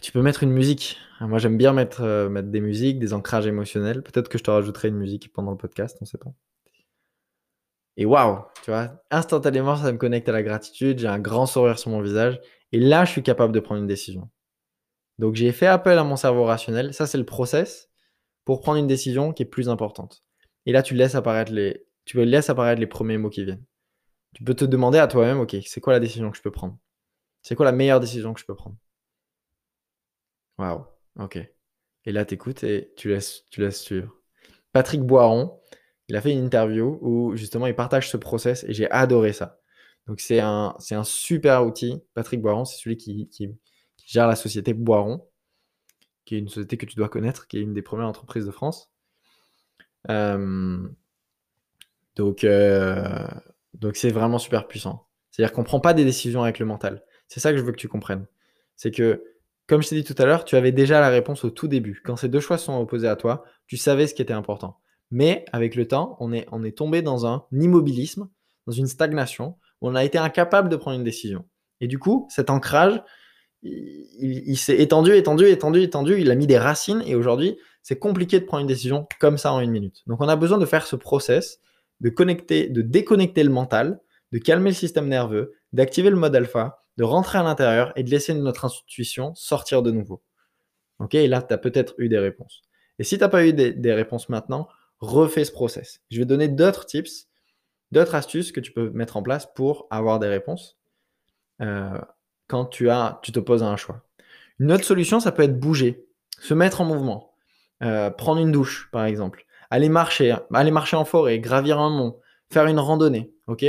Tu 0.00 0.12
peux 0.12 0.22
mettre 0.22 0.42
une 0.42 0.52
musique. 0.52 0.96
Moi, 1.20 1.38
j'aime 1.38 1.58
bien 1.58 1.72
mettre, 1.74 2.02
euh, 2.02 2.30
mettre 2.30 2.48
des 2.48 2.60
musiques, 2.60 2.98
des 2.98 3.12
ancrages 3.12 3.46
émotionnels. 3.46 4.02
Peut-être 4.02 4.28
que 4.30 4.38
je 4.38 4.44
te 4.44 4.50
rajouterai 4.50 4.88
une 4.88 4.96
musique 4.96 5.32
pendant 5.32 5.50
le 5.50 5.58
podcast, 5.58 5.98
on 6.00 6.04
ne 6.04 6.06
sait 6.06 6.16
pas. 6.16 6.32
Et 7.98 8.06
waouh, 8.06 8.44
tu 8.62 8.70
vois, 8.70 9.02
instantanément, 9.10 9.76
ça 9.76 9.92
me 9.92 9.98
connecte 9.98 10.28
à 10.28 10.32
la 10.32 10.42
gratitude. 10.42 11.00
J'ai 11.00 11.08
un 11.08 11.18
grand 11.18 11.46
sourire 11.46 11.78
sur 11.78 11.90
mon 11.90 12.00
visage. 12.00 12.40
Et 12.72 12.80
là, 12.80 13.04
je 13.04 13.12
suis 13.12 13.22
capable 13.22 13.52
de 13.52 13.60
prendre 13.60 13.80
une 13.80 13.86
décision. 13.86 14.30
Donc, 15.18 15.34
j'ai 15.34 15.52
fait 15.52 15.66
appel 15.66 15.98
à 15.98 16.04
mon 16.04 16.16
cerveau 16.16 16.44
rationnel. 16.44 16.94
Ça, 16.94 17.06
c'est 17.06 17.18
le 17.18 17.26
process 17.26 17.90
pour 18.44 18.60
prendre 18.60 18.78
une 18.78 18.86
décision 18.86 19.32
qui 19.32 19.42
est 19.42 19.46
plus 19.46 19.68
importante. 19.68 20.24
Et 20.66 20.72
là, 20.72 20.82
tu 20.82 20.94
laisses 20.94 21.14
apparaître 21.14 21.52
les, 21.52 21.86
tu 22.04 22.22
laisses 22.24 22.50
apparaître 22.50 22.80
les 22.80 22.86
premiers 22.86 23.18
mots 23.18 23.30
qui 23.30 23.44
viennent. 23.44 23.64
Tu 24.34 24.44
peux 24.44 24.54
te 24.54 24.64
demander 24.64 24.98
à 24.98 25.06
toi-même, 25.06 25.40
ok, 25.40 25.56
c'est 25.66 25.80
quoi 25.80 25.92
la 25.92 26.00
décision 26.00 26.30
que 26.30 26.36
je 26.36 26.42
peux 26.42 26.50
prendre? 26.50 26.78
C'est 27.42 27.54
quoi 27.54 27.64
la 27.64 27.72
meilleure 27.72 28.00
décision 28.00 28.34
que 28.34 28.40
je 28.40 28.46
peux 28.46 28.54
prendre? 28.54 28.76
Waouh, 30.58 30.84
ok. 31.18 31.38
Et 32.04 32.12
là, 32.12 32.24
tu 32.24 32.34
écoutes 32.34 32.64
et 32.64 32.92
tu 32.96 33.08
laisses, 33.08 33.44
tu 33.50 33.60
laisses 33.60 33.80
suivre. 33.80 34.14
Patrick 34.72 35.02
Boiron, 35.02 35.60
il 36.08 36.16
a 36.16 36.20
fait 36.20 36.32
une 36.32 36.44
interview 36.44 36.98
où 37.00 37.36
justement 37.36 37.66
il 37.66 37.74
partage 37.74 38.10
ce 38.10 38.16
process 38.16 38.64
et 38.64 38.72
j'ai 38.72 38.90
adoré 38.90 39.32
ça. 39.32 39.57
Donc 40.08 40.20
c'est 40.20 40.40
un, 40.40 40.74
super 41.04 41.64
outil. 41.64 42.02
Patrick 42.14 42.40
Boiron, 42.40 42.64
c'est 42.64 42.78
celui 42.78 42.96
qui, 42.96 43.28
gère 44.06 44.26
la 44.26 44.36
société 44.36 44.72
Boiron, 44.72 45.26
qui 46.24 46.34
est 46.34 46.38
une 46.38 46.48
société 46.48 46.76
que 46.76 46.86
tu 46.86 46.96
dois 46.96 47.08
connaître, 47.08 47.46
qui 47.46 47.58
est 47.58 47.60
une 47.60 47.74
des 47.74 47.82
premières 47.82 48.06
entreprises 48.06 48.46
de 48.46 48.50
France. 48.50 48.90
Euh, 50.10 50.88
donc, 52.16 52.42
euh, 52.42 53.26
donc 53.74 53.96
c'est 53.96 54.10
vraiment 54.10 54.38
super 54.38 54.66
puissant. 54.66 55.06
C'est-à-dire 55.30 55.52
qu'on 55.52 55.60
ne 55.60 55.66
prend 55.66 55.80
pas 55.80 55.94
des 55.94 56.04
décisions 56.04 56.42
avec 56.42 56.58
le 56.58 56.66
mental. 56.66 57.04
C'est 57.28 57.40
ça 57.40 57.52
que 57.52 57.58
je 57.58 57.62
veux 57.62 57.72
que 57.72 57.76
tu 57.76 57.88
comprennes. 57.88 58.26
C'est 58.76 58.90
que 58.90 59.22
comme 59.68 59.82
je 59.82 59.90
t'ai 59.90 59.96
dit 59.96 60.04
tout 60.04 60.20
à 60.20 60.24
l'heure, 60.24 60.46
tu 60.46 60.56
avais 60.56 60.72
déjà 60.72 61.00
la 61.00 61.10
réponse 61.10 61.44
au 61.44 61.50
tout 61.50 61.68
début. 61.68 62.00
Quand 62.02 62.16
ces 62.16 62.30
deux 62.30 62.40
choix 62.40 62.56
sont 62.56 62.80
opposés 62.80 63.06
à 63.06 63.16
toi, 63.16 63.44
tu 63.66 63.76
savais 63.76 64.06
ce 64.06 64.14
qui 64.14 64.22
était 64.22 64.32
important. 64.32 64.78
Mais 65.10 65.44
avec 65.52 65.74
le 65.74 65.86
temps, 65.86 66.16
on 66.20 66.32
est, 66.32 66.76
tombé 66.76 67.02
dans 67.02 67.26
un 67.26 67.44
immobilisme, 67.52 68.28
dans 68.66 68.72
une 68.72 68.86
stagnation, 68.86 69.56
on 69.80 69.94
a 69.94 70.04
été 70.04 70.18
incapable 70.18 70.68
de 70.68 70.76
prendre 70.76 70.96
une 70.96 71.04
décision. 71.04 71.44
Et 71.80 71.86
du 71.86 71.98
coup, 71.98 72.26
cet 72.30 72.50
ancrage, 72.50 73.02
il, 73.62 74.56
s'est 74.56 74.78
étendu, 74.78 75.12
étendu, 75.14 75.46
étendu, 75.46 75.80
étendu, 75.80 76.20
il 76.20 76.30
a 76.30 76.34
mis 76.34 76.46
des 76.46 76.58
racines, 76.58 77.02
et 77.06 77.14
aujourd'hui, 77.14 77.58
c'est 77.82 77.98
compliqué 77.98 78.40
de 78.40 78.44
prendre 78.44 78.60
une 78.60 78.68
décision 78.68 79.06
comme 79.20 79.38
ça 79.38 79.52
en 79.52 79.60
une 79.60 79.70
minute. 79.70 80.02
Donc 80.06 80.20
on 80.20 80.28
a 80.28 80.36
besoin 80.36 80.58
de 80.58 80.66
faire 80.66 80.86
ce 80.86 80.96
process, 80.96 81.60
de 82.00 82.10
connecter, 82.10 82.68
de 82.68 82.82
déconnecter 82.82 83.42
le 83.42 83.50
mental, 83.50 84.00
de 84.32 84.38
calmer 84.38 84.70
le 84.70 84.76
système 84.76 85.08
nerveux, 85.08 85.54
d'activer 85.72 86.10
le 86.10 86.16
mode 86.16 86.36
alpha, 86.36 86.84
de 86.96 87.04
rentrer 87.04 87.38
à 87.38 87.42
l'intérieur 87.42 87.92
et 87.96 88.02
de 88.02 88.10
laisser 88.10 88.34
notre 88.34 88.64
intuition 88.64 89.34
sortir 89.34 89.82
de 89.82 89.90
nouveau. 89.90 90.22
Ok, 90.98 91.14
et 91.14 91.28
là, 91.28 91.42
tu 91.42 91.54
as 91.54 91.58
peut-être 91.58 91.94
eu 91.98 92.08
des 92.08 92.18
réponses. 92.18 92.62
Et 92.98 93.04
si 93.04 93.16
tu 93.16 93.20
n'as 93.20 93.28
pas 93.28 93.46
eu 93.46 93.52
des, 93.52 93.92
réponses 93.92 94.28
maintenant, 94.28 94.68
refais 94.98 95.44
ce 95.44 95.52
process. 95.52 96.00
Je 96.10 96.18
vais 96.18 96.24
donner 96.24 96.48
d'autres 96.48 96.86
tips, 96.86 97.27
d'autres 97.92 98.14
astuces 98.14 98.52
que 98.52 98.60
tu 98.60 98.72
peux 98.72 98.90
mettre 98.90 99.16
en 99.16 99.22
place 99.22 99.46
pour 99.54 99.86
avoir 99.90 100.18
des 100.18 100.28
réponses 100.28 100.78
euh, 101.60 101.98
quand 102.46 102.66
tu, 102.66 102.90
as, 102.90 103.20
tu 103.22 103.32
te 103.32 103.40
poses 103.40 103.62
à 103.62 103.66
un 103.66 103.76
choix. 103.76 104.02
Une 104.58 104.72
autre 104.72 104.84
solution, 104.84 105.20
ça 105.20 105.32
peut 105.32 105.42
être 105.42 105.58
bouger, 105.58 106.06
se 106.40 106.54
mettre 106.54 106.80
en 106.80 106.84
mouvement, 106.84 107.34
euh, 107.82 108.10
prendre 108.10 108.40
une 108.40 108.52
douche, 108.52 108.88
par 108.90 109.04
exemple, 109.04 109.46
aller 109.70 109.88
marcher, 109.88 110.36
aller 110.52 110.70
marcher 110.70 110.96
en 110.96 111.04
forêt, 111.04 111.38
gravir 111.38 111.78
un 111.78 111.90
mont, 111.90 112.18
faire 112.50 112.66
une 112.66 112.78
randonnée. 112.78 113.32
Ok? 113.46 113.64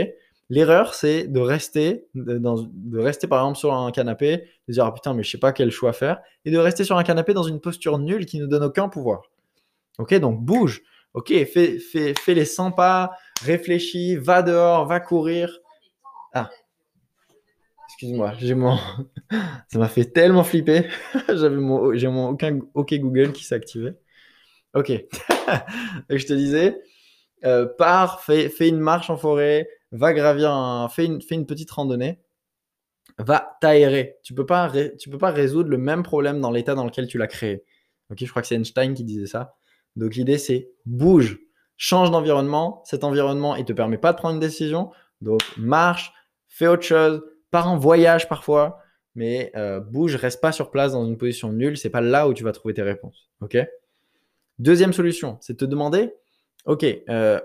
L'erreur, 0.51 0.95
c'est 0.95 1.27
de 1.27 1.39
rester, 1.39 2.07
de, 2.15 2.97
rester 2.97 3.27
par 3.27 3.41
exemple 3.41 3.59
sur 3.59 3.73
un 3.73 3.91
canapé, 3.91 4.49
de 4.67 4.73
dire 4.73 4.85
ah, 4.85 4.93
putain, 4.93 5.13
mais 5.13 5.21
je 5.21 5.29
sais 5.29 5.37
pas 5.37 5.51
quel 5.51 5.69
choix 5.69 5.93
faire, 5.93 6.19
et 6.43 6.49
de 6.49 6.57
rester 6.57 6.83
sur 6.83 6.97
un 6.97 7.03
canapé 7.03 7.33
dans 7.33 7.43
une 7.43 7.59
posture 7.59 7.99
nulle 7.99 8.25
qui 8.25 8.39
ne 8.39 8.47
donne 8.47 8.63
aucun 8.63 8.89
pouvoir. 8.89 9.21
Ok, 9.99 10.15
donc 10.15 10.41
bouge. 10.41 10.81
Ok, 11.13 11.27
fais, 11.27 11.79
fais, 11.79 12.13
fais 12.15 12.33
les 12.33 12.45
100 12.45 12.71
pas, 12.71 13.11
réfléchis, 13.41 14.15
va 14.15 14.41
dehors, 14.41 14.85
va 14.85 14.99
courir. 14.99 15.59
Ah, 16.33 16.49
excuse-moi, 17.87 18.33
j'ai 18.39 18.55
mon, 18.55 18.77
ça 19.67 19.79
m'a 19.79 19.89
fait 19.89 20.05
tellement 20.05 20.43
flipper. 20.43 20.87
J'avais 21.27 21.57
mon, 21.57 21.93
j'ai 21.95 22.07
mon 22.07 22.29
aucun 22.29 22.59
OK 22.73 22.93
Google 22.93 23.33
qui 23.33 23.43
s'est 23.43 23.55
activé. 23.55 23.93
Ok, 24.73 24.91
je 26.09 26.25
te 26.25 26.33
disais, 26.33 26.79
euh, 27.43 27.65
pars, 27.65 28.21
fais, 28.23 28.51
une 28.61 28.79
marche 28.79 29.09
en 29.09 29.17
forêt 29.17 29.67
va 29.91 30.13
gravir 30.13 30.51
un, 30.51 30.87
fais 30.89 31.05
une, 31.05 31.45
petite 31.47 31.71
randonnée, 31.71 32.19
va 33.17 33.57
t'aérer. 33.59 34.17
Tu 34.23 34.35
peux 34.35 34.45
pas, 34.45 34.71
peux 34.71 35.17
pas 35.17 35.31
résoudre 35.31 35.69
le 35.69 35.77
même 35.79 36.03
problème 36.03 36.39
dans 36.39 36.51
l'état 36.51 36.75
dans 36.75 36.85
lequel 36.85 37.07
tu 37.07 37.17
l'as 37.17 37.27
créé. 37.27 37.63
Ok, 38.11 38.19
je 38.21 38.29
crois 38.29 38.43
que 38.43 38.47
c'est 38.47 38.55
Einstein 38.55 38.93
qui 38.93 39.03
disait 39.03 39.25
ça. 39.25 39.55
Donc 39.95 40.15
l'idée 40.15 40.37
c'est 40.37 40.69
bouge, 40.85 41.39
change 41.79 42.11
d'environnement. 42.11 42.83
Cet 42.85 43.03
environnement 43.03 43.55
il 43.55 43.65
te 43.65 43.73
permet 43.73 43.97
pas 43.97 44.13
de 44.13 44.17
prendre 44.17 44.35
une 44.35 44.39
décision. 44.39 44.91
Donc 45.21 45.41
marche, 45.57 46.13
fais 46.47 46.67
autre 46.67 46.83
chose, 46.83 47.23
pars 47.49 47.67
en 47.67 47.77
voyage 47.77 48.29
parfois, 48.29 48.79
mais 49.15 49.51
euh, 49.55 49.79
bouge, 49.79 50.15
reste 50.15 50.41
pas 50.41 50.51
sur 50.51 50.69
place 50.69 50.91
dans 50.91 51.05
une 51.05 51.17
position 51.17 51.51
nulle. 51.51 51.77
C'est 51.77 51.89
pas 51.89 52.01
là 52.01 52.27
où 52.27 52.33
tu 52.33 52.43
vas 52.43 52.51
trouver 52.51 52.75
tes 52.75 52.83
réponses. 52.83 53.29
Ok? 53.41 53.57
Deuxième 54.59 54.93
solution, 54.93 55.37
c'est 55.39 55.57
te 55.57 55.65
demander, 55.65 56.13
ok, 56.65 56.85
euh, 57.09 57.39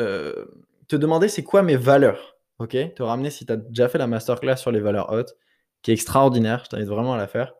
euh, 0.00 0.44
te 0.88 0.96
demander 0.96 1.28
c'est 1.28 1.44
quoi 1.44 1.62
mes 1.62 1.76
valeurs. 1.76 2.36
Ok? 2.58 2.76
Te 2.94 3.02
ramener 3.02 3.30
si 3.30 3.46
tu 3.46 3.52
as 3.52 3.56
déjà 3.56 3.88
fait 3.88 3.98
la 3.98 4.08
masterclass 4.08 4.56
sur 4.56 4.72
les 4.72 4.80
valeurs 4.80 5.12
hautes, 5.12 5.36
qui 5.82 5.92
est 5.92 5.94
extraordinaire, 5.94 6.62
je 6.64 6.70
t'invite 6.70 6.88
vraiment 6.88 7.14
à 7.14 7.18
la 7.18 7.28
faire. 7.28 7.54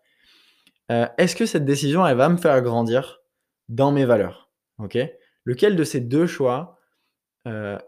Est-ce 1.17 1.35
que 1.35 1.47
cette 1.47 1.65
décision, 1.65 2.07
elle 2.07 2.19
va 2.19 2.29
me 2.29 2.37
faire 2.37 2.61
grandir 2.61 3.23
dans 3.71 3.93
mes 3.93 4.05
valeurs 4.05 4.51
Ok? 4.79 4.99
Lequel 5.45 5.77
de 5.77 5.85
ces 5.85 6.01
deux 6.01 6.27
choix 6.27 6.79
euh, 7.47 7.79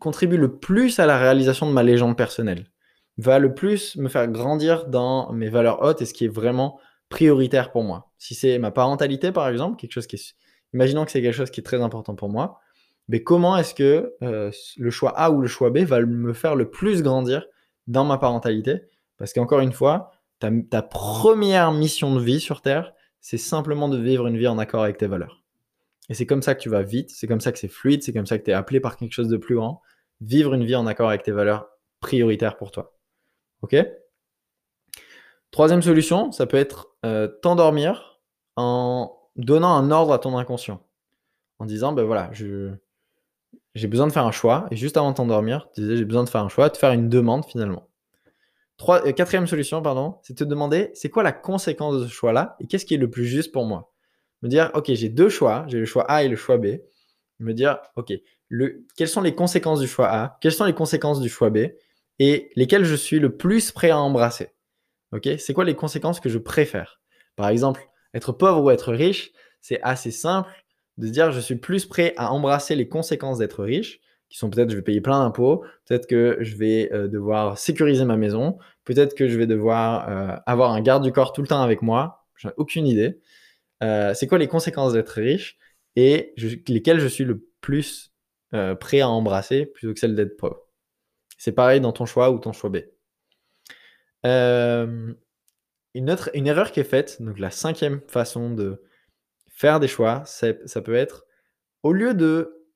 contribue 0.00 0.36
le 0.36 0.58
plus 0.58 0.98
à 0.98 1.06
la 1.06 1.18
réalisation 1.18 1.66
de 1.66 1.72
ma 1.72 1.82
légende 1.82 2.16
personnelle? 2.16 2.70
Va 3.16 3.38
le 3.38 3.54
plus 3.54 3.96
me 3.96 4.08
faire 4.08 4.26
grandir 4.28 4.86
dans 4.86 5.32
mes 5.32 5.48
valeurs 5.48 5.82
hautes 5.82 6.02
et 6.02 6.06
ce 6.06 6.14
qui 6.14 6.24
est 6.24 6.34
vraiment 6.34 6.80
prioritaire 7.08 7.70
pour 7.70 7.84
moi. 7.84 8.10
Si 8.18 8.34
c'est 8.34 8.58
ma 8.58 8.70
parentalité, 8.70 9.30
par 9.30 9.48
exemple, 9.48 9.76
quelque 9.76 9.92
chose 9.92 10.06
qui 10.06 10.16
est... 10.16 10.34
Imaginons 10.72 11.04
que 11.04 11.12
c'est 11.12 11.22
quelque 11.22 11.36
chose 11.36 11.50
qui 11.50 11.60
est 11.60 11.64
très 11.64 11.80
important 11.80 12.16
pour 12.16 12.28
moi 12.28 12.60
mais 13.08 13.22
comment 13.22 13.56
est-ce 13.56 13.74
que 13.74 14.14
euh, 14.22 14.50
le 14.76 14.90
choix 14.90 15.10
A 15.18 15.30
ou 15.30 15.40
le 15.40 15.48
choix 15.48 15.70
B 15.70 15.78
va 15.78 16.00
me 16.00 16.32
faire 16.32 16.56
le 16.56 16.70
plus 16.70 17.02
grandir 17.02 17.46
dans 17.86 18.04
ma 18.04 18.18
parentalité? 18.18 18.82
Parce 19.18 19.32
qu'encore 19.32 19.60
une 19.60 19.72
fois, 19.72 20.12
ta, 20.38 20.50
ta, 20.70 20.82
première 20.82 21.72
mission 21.72 22.14
de 22.14 22.20
vie 22.20 22.40
sur 22.40 22.62
Terre, 22.62 22.92
c'est 23.20 23.38
simplement 23.38 23.88
de 23.88 23.98
vivre 23.98 24.26
une 24.26 24.38
vie 24.38 24.48
en 24.48 24.58
accord 24.58 24.82
avec 24.82 24.96
tes 24.96 25.06
valeurs. 25.06 25.43
Et 26.08 26.14
c'est 26.14 26.26
comme 26.26 26.42
ça 26.42 26.54
que 26.54 26.60
tu 26.60 26.68
vas 26.68 26.82
vite, 26.82 27.10
c'est 27.10 27.26
comme 27.26 27.40
ça 27.40 27.50
que 27.52 27.58
c'est 27.58 27.68
fluide, 27.68 28.02
c'est 28.02 28.12
comme 28.12 28.26
ça 28.26 28.38
que 28.38 28.44
tu 28.44 28.50
es 28.50 28.54
appelé 28.54 28.80
par 28.80 28.96
quelque 28.96 29.12
chose 29.12 29.28
de 29.28 29.36
plus 29.36 29.54
grand. 29.54 29.80
Vivre 30.20 30.54
une 30.54 30.64
vie 30.64 30.76
en 30.76 30.86
accord 30.86 31.08
avec 31.08 31.22
tes 31.22 31.32
valeurs 31.32 31.68
prioritaires 32.00 32.56
pour 32.56 32.70
toi. 32.70 32.96
Ok? 33.62 33.76
Troisième 35.50 35.82
solution, 35.82 36.32
ça 36.32 36.46
peut 36.46 36.56
être 36.56 36.96
euh, 37.06 37.28
t'endormir 37.28 38.20
en 38.56 39.16
donnant 39.36 39.74
un 39.74 39.90
ordre 39.90 40.12
à 40.12 40.18
ton 40.18 40.36
inconscient. 40.36 40.84
En 41.58 41.66
disant, 41.66 41.92
ben 41.92 42.02
voilà, 42.02 42.30
j'ai 42.32 43.88
besoin 43.88 44.06
de 44.06 44.12
faire 44.12 44.26
un 44.26 44.32
choix, 44.32 44.66
et 44.70 44.76
juste 44.76 44.96
avant 44.96 45.12
de 45.12 45.16
t'endormir, 45.16 45.68
tu 45.72 45.80
disais 45.80 45.96
j'ai 45.96 46.04
besoin 46.04 46.24
de 46.24 46.28
faire 46.28 46.42
un 46.42 46.48
choix, 46.48 46.68
de 46.68 46.76
faire 46.76 46.92
une 46.92 47.08
demande 47.08 47.44
finalement. 47.46 47.88
Euh, 48.88 49.12
quatrième 49.12 49.46
solution, 49.46 49.80
pardon, 49.80 50.18
c'est 50.22 50.34
te 50.34 50.44
demander 50.44 50.90
c'est 50.94 51.08
quoi 51.08 51.22
la 51.22 51.32
conséquence 51.32 52.00
de 52.00 52.06
ce 52.06 52.12
choix-là 52.12 52.56
et 52.60 52.66
qu'est-ce 52.66 52.84
qui 52.84 52.94
est 52.94 52.98
le 52.98 53.08
plus 53.08 53.24
juste 53.24 53.52
pour 53.52 53.64
moi? 53.64 53.93
Me 54.44 54.48
dire, 54.50 54.70
ok, 54.74 54.92
j'ai 54.92 55.08
deux 55.08 55.30
choix, 55.30 55.64
j'ai 55.68 55.78
le 55.78 55.86
choix 55.86 56.04
A 56.10 56.22
et 56.22 56.28
le 56.28 56.36
choix 56.36 56.58
B. 56.58 56.66
Me 57.40 57.54
dire, 57.54 57.78
ok, 57.96 58.12
le, 58.50 58.84
quelles 58.94 59.08
sont 59.08 59.22
les 59.22 59.34
conséquences 59.34 59.80
du 59.80 59.88
choix 59.88 60.08
A, 60.08 60.38
quelles 60.42 60.52
sont 60.52 60.66
les 60.66 60.74
conséquences 60.74 61.20
du 61.20 61.30
choix 61.30 61.48
B 61.48 61.68
et 62.18 62.50
lesquelles 62.54 62.84
je 62.84 62.94
suis 62.94 63.18
le 63.18 63.38
plus 63.38 63.72
prêt 63.72 63.88
à 63.88 63.98
embrasser. 63.98 64.50
Ok, 65.12 65.30
c'est 65.38 65.54
quoi 65.54 65.64
les 65.64 65.74
conséquences 65.74 66.20
que 66.20 66.28
je 66.28 66.36
préfère? 66.36 67.00
Par 67.36 67.48
exemple, 67.48 67.88
être 68.12 68.32
pauvre 68.32 68.62
ou 68.62 68.70
être 68.70 68.92
riche, 68.92 69.32
c'est 69.62 69.80
assez 69.80 70.10
simple 70.10 70.50
de 70.98 71.08
dire 71.08 71.32
je 71.32 71.40
suis 71.40 71.56
plus 71.56 71.86
prêt 71.86 72.12
à 72.18 72.30
embrasser 72.30 72.76
les 72.76 72.86
conséquences 72.86 73.38
d'être 73.38 73.64
riche, 73.64 74.00
qui 74.28 74.36
sont 74.36 74.50
peut-être 74.50 74.70
je 74.70 74.76
vais 74.76 74.82
payer 74.82 75.00
plein 75.00 75.20
d'impôts, 75.20 75.64
peut-être 75.86 76.06
que 76.06 76.36
je 76.40 76.56
vais 76.56 76.92
euh, 76.92 77.08
devoir 77.08 77.56
sécuriser 77.56 78.04
ma 78.04 78.18
maison, 78.18 78.58
peut-être 78.84 79.14
que 79.14 79.26
je 79.26 79.38
vais 79.38 79.46
devoir 79.46 80.06
euh, 80.10 80.36
avoir 80.44 80.72
un 80.72 80.82
garde 80.82 81.02
du 81.02 81.12
corps 81.12 81.32
tout 81.32 81.40
le 81.40 81.48
temps 81.48 81.62
avec 81.62 81.80
moi, 81.80 82.26
j'ai 82.36 82.50
aucune 82.58 82.86
idée. 82.86 83.20
Euh, 83.84 84.14
c'est 84.14 84.26
quoi 84.26 84.38
les 84.38 84.48
conséquences 84.48 84.94
d'être 84.94 85.10
riche 85.10 85.56
et 85.94 86.34
lesquelles 86.68 86.98
je 86.98 87.06
suis 87.06 87.24
le 87.24 87.46
plus 87.60 88.12
prêt 88.80 89.00
à 89.00 89.08
embrasser 89.08 89.66
plutôt 89.66 89.94
que 89.94 90.00
celles 90.00 90.16
d'être 90.16 90.36
pauvre? 90.36 90.60
C'est 91.38 91.52
pareil 91.52 91.80
dans 91.80 91.92
ton 91.92 92.06
choix 92.06 92.30
ou 92.30 92.38
ton 92.38 92.52
choix 92.52 92.70
B. 92.70 92.78
une, 94.24 96.10
autre, 96.10 96.30
une 96.34 96.46
erreur 96.46 96.72
qui 96.72 96.80
est 96.80 96.84
faite, 96.84 97.20
donc 97.22 97.38
la 97.38 97.50
cinquième 97.50 98.00
façon 98.08 98.50
de 98.50 98.82
faire 99.54 99.80
des 99.80 99.88
choix, 99.88 100.22
ça 100.24 100.82
peut 100.82 100.94
être 100.94 101.26
au 101.84 101.92
lieu 101.92 102.14
de, 102.14 102.66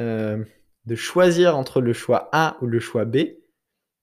euh, 0.00 0.44
de 0.86 0.94
choisir 0.96 1.56
entre 1.56 1.80
le 1.80 1.92
choix 1.92 2.28
A 2.32 2.56
ou 2.60 2.66
le 2.66 2.80
choix 2.80 3.04
B, 3.04 3.18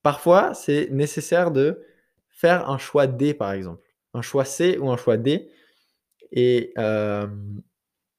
parfois 0.02 0.54
c'est 0.54 0.90
nécessaire 0.92 1.52
de 1.52 1.84
faire 2.30 2.70
un 2.70 2.78
choix 2.78 3.08
D 3.08 3.34
par 3.34 3.52
exemple, 3.52 3.84
un 4.14 4.22
choix 4.22 4.46
C 4.46 4.78
ou 4.78 4.90
un 4.90 4.98
choix 4.98 5.18
D, 5.18 5.50
et, 6.32 6.74
euh, 6.78 7.28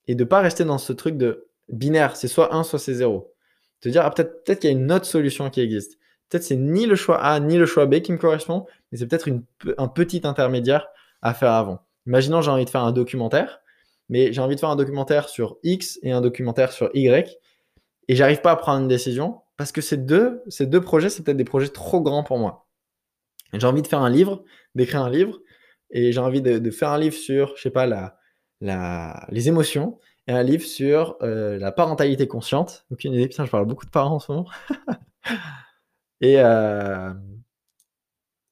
et 0.07 0.15
de 0.15 0.25
ne 0.25 0.29
pas 0.29 0.41
rester 0.41 0.65
dans 0.65 0.79
ce 0.79 0.93
truc 0.93 1.17
de 1.17 1.49
binaire, 1.69 2.17
c'est 2.17 2.29
soit 2.29 2.55
1, 2.55 2.65
soit 2.65 2.79
c'est 2.79 2.95
0. 2.95 3.33
Te 3.81 3.89
dire, 3.89 4.03
ah, 4.05 4.11
peut-être 4.11 4.45
peut 4.45 4.55
qu'il 4.55 4.71
y 4.71 4.73
a 4.73 4.77
une 4.77 4.91
autre 4.93 5.07
solution 5.07 5.51
qui 5.51 5.61
existe. 5.61 5.99
Peut-être 6.29 6.45
c'est 6.45 6.57
ni 6.57 6.87
le 6.87 6.97
choix 6.97 7.23
A 7.23 7.39
ni 7.41 7.57
le 7.57 7.67
choix 7.67 7.87
B 7.87 8.01
qui 8.01 8.13
me 8.13 8.19
correspond, 8.19 8.67
mais 8.91 8.99
c'est 8.99 9.07
peut-être 9.07 9.29
un 9.79 9.89
petit 9.89 10.23
intermédiaire 10.25 10.89
à 11.23 11.35
faire 11.35 11.53
avant. 11.53 11.81
Imaginons 12.07 12.41
j'ai 12.41 12.51
envie 12.51 12.65
de 12.65 12.71
faire 12.71 12.83
un 12.83 12.93
documentaire, 12.93 13.61
mais 14.09 14.33
j'ai 14.33 14.41
envie 14.41 14.55
de 14.55 14.61
faire 14.61 14.71
un 14.71 14.77
documentaire 14.77 15.29
sur 15.29 15.59
X 15.63 15.99
et 16.03 16.13
un 16.13 16.21
documentaire 16.21 16.73
sur 16.73 16.91
Y, 16.95 17.39
et 18.09 18.17
j'arrive 18.17 18.41
pas 18.41 18.53
à 18.53 18.57
prendre 18.57 18.83
une 18.83 18.89
décision 18.89 19.41
parce 19.57 19.73
que 19.73 19.81
ces 19.81 19.97
deux, 19.97 20.43
ces 20.49 20.67
deux 20.67 20.81
projets, 20.81 21.09
c'est 21.09 21.23
peut-être 21.23 21.37
des 21.37 21.45
projets 21.45 21.69
trop 21.69 22.01
grands 22.01 22.23
pour 22.23 22.39
moi. 22.39 22.67
J'ai 23.53 23.67
envie 23.67 23.83
de 23.83 23.87
faire 23.87 24.01
un 24.01 24.11
livre, 24.11 24.45
d'écrire 24.75 25.03
un 25.03 25.11
livre, 25.11 25.41
et 25.91 26.13
j'ai 26.13 26.21
envie 26.21 26.43
de, 26.43 26.71
faire 26.71 26.91
un 26.91 26.99
livre 26.99 27.17
sur, 27.17 27.57
je 27.57 27.63
sais 27.63 27.71
pas, 27.71 27.87
la, 27.87 28.19
la, 28.61 29.27
les 29.31 29.49
émotions, 29.49 29.99
et 30.27 30.33
un 30.33 30.43
livre 30.43 30.65
sur 30.65 31.17
euh, 31.23 31.59
la 31.59 31.73
parentalité 31.73 32.27
consciente. 32.27 32.85
Aucune 32.91 33.13
idée, 33.13 33.29
putain, 33.29 33.45
je 33.45 33.51
parle 33.51 33.67
beaucoup 33.67 33.87
de 33.87 33.91
parents 33.91 34.17
en 34.17 34.19
ce 34.19 34.33
moment. 34.33 34.49
et, 36.21 36.41
euh, 36.41 37.13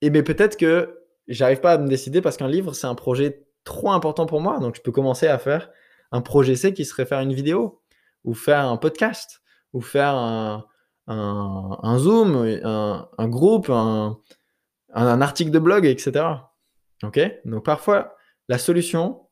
et 0.00 0.10
mais 0.10 0.22
peut-être 0.22 0.56
que 0.56 1.00
j'arrive 1.26 1.60
pas 1.60 1.72
à 1.72 1.78
me 1.78 1.88
décider 1.88 2.20
parce 2.20 2.36
qu'un 2.36 2.48
livre, 2.48 2.74
c'est 2.74 2.86
un 2.86 2.94
projet 2.94 3.46
trop 3.64 3.90
important 3.90 4.26
pour 4.26 4.40
moi. 4.40 4.60
Donc, 4.60 4.76
je 4.76 4.82
peux 4.82 4.92
commencer 4.92 5.26
à 5.26 5.38
faire 5.38 5.70
un 6.12 6.20
projet 6.20 6.54
C 6.54 6.74
qui 6.74 6.84
serait 6.84 7.06
faire 7.06 7.20
une 7.20 7.32
vidéo, 7.32 7.82
ou 8.22 8.34
faire 8.34 8.60
un 8.66 8.76
podcast, 8.76 9.42
ou 9.72 9.80
faire 9.80 10.14
un, 10.14 10.66
un, 11.06 11.98
Zoom, 11.98 12.36
un, 12.62 13.08
un 13.18 13.28
groupe, 13.28 13.68
un, 13.70 14.18
un, 14.94 15.20
article 15.20 15.50
de 15.50 15.58
blog, 15.58 15.86
etc. 15.86 16.24
Ok? 17.02 17.20
Donc, 17.44 17.64
parfois, 17.64 18.16
la 18.48 18.58
solution, 18.58 19.28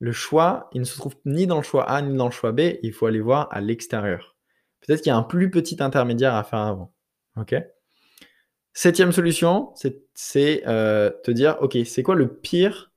le 0.00 0.12
choix, 0.12 0.68
il 0.72 0.80
ne 0.80 0.84
se 0.84 0.96
trouve 0.96 1.14
ni 1.24 1.46
dans 1.46 1.58
le 1.58 1.62
choix 1.62 1.88
A 1.88 2.02
ni 2.02 2.16
dans 2.16 2.26
le 2.26 2.32
choix 2.32 2.52
B. 2.52 2.60
Il 2.82 2.92
faut 2.92 3.06
aller 3.06 3.20
voir 3.20 3.48
à 3.50 3.60
l'extérieur. 3.60 4.36
Peut-être 4.80 5.00
qu'il 5.00 5.10
y 5.10 5.12
a 5.12 5.16
un 5.16 5.22
plus 5.22 5.50
petit 5.50 5.82
intermédiaire 5.82 6.34
à 6.34 6.44
faire 6.44 6.60
avant. 6.60 6.94
Ok? 7.36 7.54
Septième 8.72 9.12
solution, 9.12 9.72
c'est 10.14 10.62
euh, 10.66 11.10
te 11.22 11.30
dire, 11.30 11.56
OK, 11.60 11.78
c'est 11.86 12.02
quoi 12.02 12.16
le 12.16 12.36
pire 12.36 12.92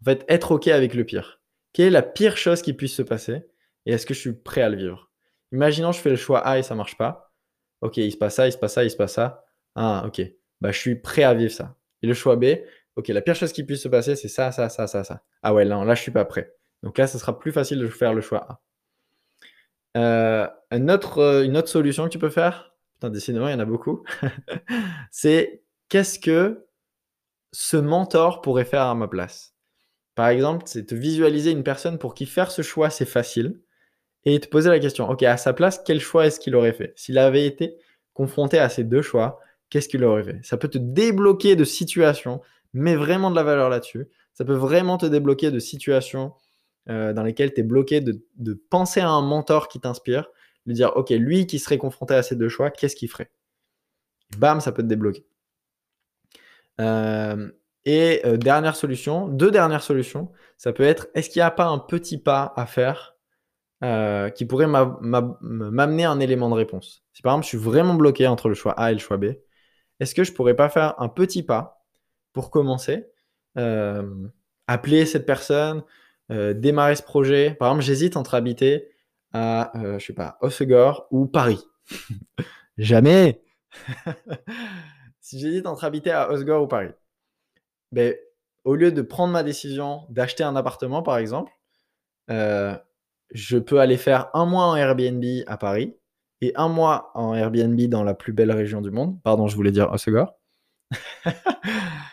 En 0.00 0.06
fait, 0.06 0.24
être 0.28 0.52
OK 0.52 0.68
avec 0.68 0.94
le 0.94 1.04
pire? 1.04 1.42
Quelle 1.72 1.88
est 1.88 1.90
la 1.90 2.02
pire 2.02 2.36
chose 2.36 2.62
qui 2.62 2.72
puisse 2.72 2.94
se 2.94 3.02
passer 3.02 3.46
Et 3.84 3.92
est-ce 3.92 4.06
que 4.06 4.14
je 4.14 4.20
suis 4.20 4.32
prêt 4.32 4.62
à 4.62 4.70
le 4.70 4.76
vivre? 4.76 5.10
Imaginons, 5.52 5.92
je 5.92 6.00
fais 6.00 6.10
le 6.10 6.16
choix 6.16 6.40
A 6.40 6.58
et 6.58 6.62
ça 6.62 6.74
marche 6.74 6.96
pas. 6.96 7.32
OK, 7.82 7.98
il 7.98 8.10
se 8.10 8.16
passe 8.16 8.36
ça, 8.36 8.48
il 8.48 8.52
se 8.52 8.58
passe 8.58 8.72
ça, 8.72 8.84
il 8.84 8.90
se 8.90 8.96
passe 8.96 9.12
ça. 9.12 9.44
Ah, 9.74 10.04
OK. 10.06 10.22
Bah, 10.60 10.72
je 10.72 10.78
suis 10.78 10.96
prêt 10.96 11.22
à 11.22 11.34
vivre 11.34 11.52
ça. 11.52 11.76
Et 12.02 12.06
le 12.06 12.14
choix 12.14 12.36
B, 12.36 12.44
OK, 12.98 13.06
la 13.08 13.22
pire 13.22 13.36
chose 13.36 13.52
qui 13.52 13.62
puisse 13.62 13.82
se 13.82 13.88
passer, 13.88 14.16
c'est 14.16 14.26
ça, 14.26 14.50
ça, 14.50 14.68
ça, 14.68 14.88
ça, 14.88 15.04
ça. 15.04 15.22
Ah 15.44 15.54
ouais, 15.54 15.64
là, 15.64 15.84
là, 15.84 15.94
je 15.94 16.02
suis 16.02 16.10
pas 16.10 16.24
prêt. 16.24 16.52
Donc 16.82 16.98
là, 16.98 17.06
ce 17.06 17.16
sera 17.16 17.38
plus 17.38 17.52
facile 17.52 17.78
de 17.78 17.86
faire 17.86 18.12
le 18.12 18.20
choix 18.20 18.44
A. 18.48 18.60
Euh, 19.96 20.48
une, 20.72 20.90
autre, 20.90 21.18
euh, 21.18 21.44
une 21.44 21.56
autre 21.56 21.68
solution 21.68 22.04
que 22.06 22.08
tu 22.08 22.18
peux 22.18 22.28
faire, 22.28 22.74
putain, 22.94 23.10
décidément, 23.10 23.46
il 23.46 23.52
y 23.52 23.54
en 23.54 23.60
a 23.60 23.64
beaucoup, 23.64 24.02
c'est 25.12 25.62
qu'est-ce 25.88 26.18
que 26.18 26.66
ce 27.52 27.76
mentor 27.76 28.40
pourrait 28.40 28.64
faire 28.64 28.82
à 28.82 28.96
ma 28.96 29.06
place? 29.06 29.54
Par 30.16 30.26
exemple, 30.26 30.64
c'est 30.66 30.86
te 30.86 30.96
visualiser 30.96 31.52
une 31.52 31.62
personne 31.62 31.98
pour 31.98 32.14
qui 32.14 32.26
faire 32.26 32.50
ce 32.50 32.62
choix, 32.62 32.90
c'est 32.90 33.04
facile, 33.04 33.60
et 34.24 34.40
te 34.40 34.48
poser 34.48 34.70
la 34.70 34.80
question, 34.80 35.08
ok, 35.08 35.22
à 35.22 35.36
sa 35.36 35.52
place, 35.52 35.80
quel 35.86 36.00
choix 36.00 36.26
est-ce 36.26 36.40
qu'il 36.40 36.56
aurait 36.56 36.72
fait? 36.72 36.94
S'il 36.96 37.16
avait 37.16 37.46
été 37.46 37.76
confronté 38.12 38.58
à 38.58 38.68
ces 38.68 38.82
deux 38.82 39.02
choix, 39.02 39.38
qu'est-ce 39.70 39.88
qu'il 39.88 40.02
aurait 40.02 40.24
fait? 40.24 40.40
Ça 40.42 40.56
peut 40.56 40.66
te 40.66 40.78
débloquer 40.78 41.54
de 41.54 41.62
situations, 41.62 42.40
mais 42.78 42.94
vraiment 42.94 43.30
de 43.30 43.36
la 43.36 43.42
valeur 43.42 43.68
là-dessus. 43.68 44.08
Ça 44.34 44.44
peut 44.44 44.54
vraiment 44.54 44.98
te 44.98 45.06
débloquer 45.06 45.50
de 45.50 45.58
situations 45.58 46.32
euh, 46.88 47.12
dans 47.12 47.24
lesquelles 47.24 47.52
tu 47.52 47.60
es 47.60 47.64
bloqué 47.64 48.00
de, 48.00 48.22
penser 48.70 49.00
à 49.00 49.10
un 49.10 49.20
mentor 49.20 49.68
qui 49.68 49.80
t'inspire, 49.80 50.30
lui 50.64 50.74
dire, 50.74 50.92
ok, 50.96 51.10
lui 51.10 51.46
qui 51.46 51.58
serait 51.58 51.78
confronté 51.78 52.14
à 52.14 52.22
ces 52.22 52.36
deux 52.36 52.48
choix, 52.48 52.70
qu'est-ce 52.70 52.94
qu'il 52.94 53.10
ferait? 53.10 53.30
Bam, 54.38 54.60
ça 54.60 54.72
peut 54.72 54.82
te 54.82 54.88
débloquer. 54.88 55.26
Euh, 56.80 57.50
et 57.84 58.20
euh, 58.24 58.36
dernière 58.36 58.76
solution, 58.76 59.26
deux 59.26 59.50
dernières 59.50 59.82
solutions, 59.82 60.30
ça 60.56 60.72
peut 60.72 60.84
être, 60.84 61.08
est-ce 61.14 61.30
qu'il 61.30 61.40
n'y 61.40 61.46
a 61.46 61.50
pas 61.50 61.66
un 61.66 61.78
petit 61.78 62.18
pas 62.18 62.52
à 62.56 62.66
faire 62.66 63.16
qui 64.34 64.44
pourrait 64.44 64.66
m'amener 64.66 66.04
un 66.04 66.20
élément 66.20 66.48
de 66.48 66.54
réponse? 66.54 67.04
Si 67.12 67.22
par 67.22 67.32
exemple 67.32 67.44
je 67.44 67.48
suis 67.48 67.58
vraiment 67.58 67.94
bloqué 67.94 68.26
entre 68.26 68.48
le 68.48 68.54
choix 68.54 68.72
A 68.72 68.90
et 68.90 68.94
le 68.94 69.00
choix 69.00 69.16
B, 69.16 69.26
est-ce 70.00 70.14
que 70.14 70.24
je 70.24 70.32
pourrais 70.32 70.54
pas 70.54 70.68
faire 70.68 71.00
un 71.00 71.08
petit 71.08 71.42
pas 71.42 71.77
pour 72.38 72.50
commencer 72.50 73.10
Appeler 74.68 75.06
cette 75.06 75.24
personne, 75.24 75.82
euh, 76.30 76.52
démarrer 76.52 76.94
ce 76.94 77.02
projet. 77.02 77.54
Par 77.54 77.68
exemple, 77.68 77.84
j'hésite 77.84 78.18
entre 78.18 78.34
habiter 78.34 78.90
à, 79.32 79.76
euh, 79.78 79.98
je 79.98 80.04
sais 80.04 80.12
pas, 80.12 80.36
Hossegor 80.42 81.08
ou 81.10 81.26
Paris. 81.26 81.64
Jamais. 82.78 83.42
si 85.20 85.38
j'hésite 85.40 85.66
entre 85.66 85.84
habiter 85.84 86.10
à 86.10 86.30
Osgore 86.30 86.62
ou 86.62 86.66
Paris, 86.66 86.90
ben, 87.92 88.14
au 88.64 88.74
lieu 88.74 88.92
de 88.92 89.00
prendre 89.00 89.32
ma 89.32 89.42
décision 89.42 90.02
d'acheter 90.10 90.44
un 90.44 90.54
appartement, 90.54 91.02
par 91.02 91.16
exemple, 91.16 91.50
euh, 92.30 92.76
je 93.30 93.56
peux 93.56 93.80
aller 93.80 93.96
faire 93.96 94.28
un 94.34 94.44
mois 94.44 94.66
en 94.66 94.76
Airbnb 94.76 95.24
à 95.46 95.56
Paris 95.56 95.96
et 96.42 96.52
un 96.56 96.68
mois 96.68 97.10
en 97.14 97.34
Airbnb 97.34 97.80
dans 97.88 98.04
la 98.04 98.12
plus 98.12 98.34
belle 98.34 98.52
région 98.52 98.82
du 98.82 98.90
monde. 98.90 99.18
Pardon, 99.22 99.48
je 99.48 99.56
voulais 99.56 99.72
dire 99.72 99.90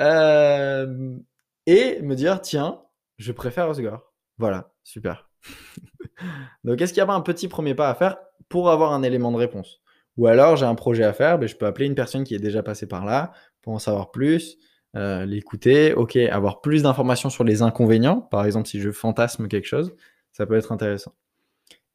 Hossegor. 0.00 1.24
et 1.66 2.02
me 2.02 2.14
dire, 2.14 2.40
tiens, 2.40 2.80
je 3.20 3.32
préfère 3.32 3.68
Osgore. 3.68 4.14
Voilà, 4.38 4.72
super. 4.82 5.28
Donc, 6.64 6.80
est-ce 6.80 6.92
qu'il 6.92 7.00
n'y 7.00 7.04
a 7.04 7.06
pas 7.06 7.14
un 7.14 7.20
petit 7.20 7.48
premier 7.48 7.74
pas 7.74 7.90
à 7.90 7.94
faire 7.94 8.16
pour 8.48 8.70
avoir 8.70 8.92
un 8.92 9.02
élément 9.02 9.30
de 9.30 9.36
réponse? 9.36 9.82
Ou 10.16 10.26
alors, 10.26 10.56
j'ai 10.56 10.64
un 10.64 10.74
projet 10.74 11.04
à 11.04 11.12
faire, 11.12 11.34
mais 11.34 11.42
ben, 11.42 11.48
je 11.48 11.56
peux 11.56 11.66
appeler 11.66 11.86
une 11.86 11.94
personne 11.94 12.24
qui 12.24 12.34
est 12.34 12.38
déjà 12.38 12.62
passée 12.62 12.86
par 12.86 13.04
là 13.04 13.32
pour 13.60 13.74
en 13.74 13.78
savoir 13.78 14.10
plus, 14.10 14.56
euh, 14.96 15.26
l'écouter, 15.26 15.92
ok, 15.92 16.16
avoir 16.16 16.62
plus 16.62 16.82
d'informations 16.82 17.28
sur 17.28 17.44
les 17.44 17.60
inconvénients. 17.60 18.22
Par 18.22 18.46
exemple, 18.46 18.68
si 18.68 18.80
je 18.80 18.90
fantasme 18.90 19.48
quelque 19.48 19.68
chose, 19.68 19.94
ça 20.32 20.46
peut 20.46 20.56
être 20.56 20.72
intéressant. 20.72 21.14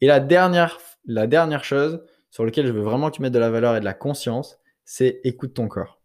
Et 0.01 0.07
la 0.07 0.19
dernière, 0.19 0.77
la 1.05 1.25
dernière 1.25 1.63
chose 1.63 2.03
sur 2.29 2.45
laquelle 2.45 2.67
je 2.67 2.71
veux 2.71 2.81
vraiment 2.81 3.09
que 3.09 3.15
tu 3.15 3.21
mettes 3.21 3.33
de 3.33 3.39
la 3.39 3.49
valeur 3.49 3.75
et 3.75 3.79
de 3.79 3.85
la 3.85 3.93
conscience, 3.93 4.59
c'est 4.83 5.21
écoute 5.23 5.55
ton 5.55 5.67
corps. 5.67 6.01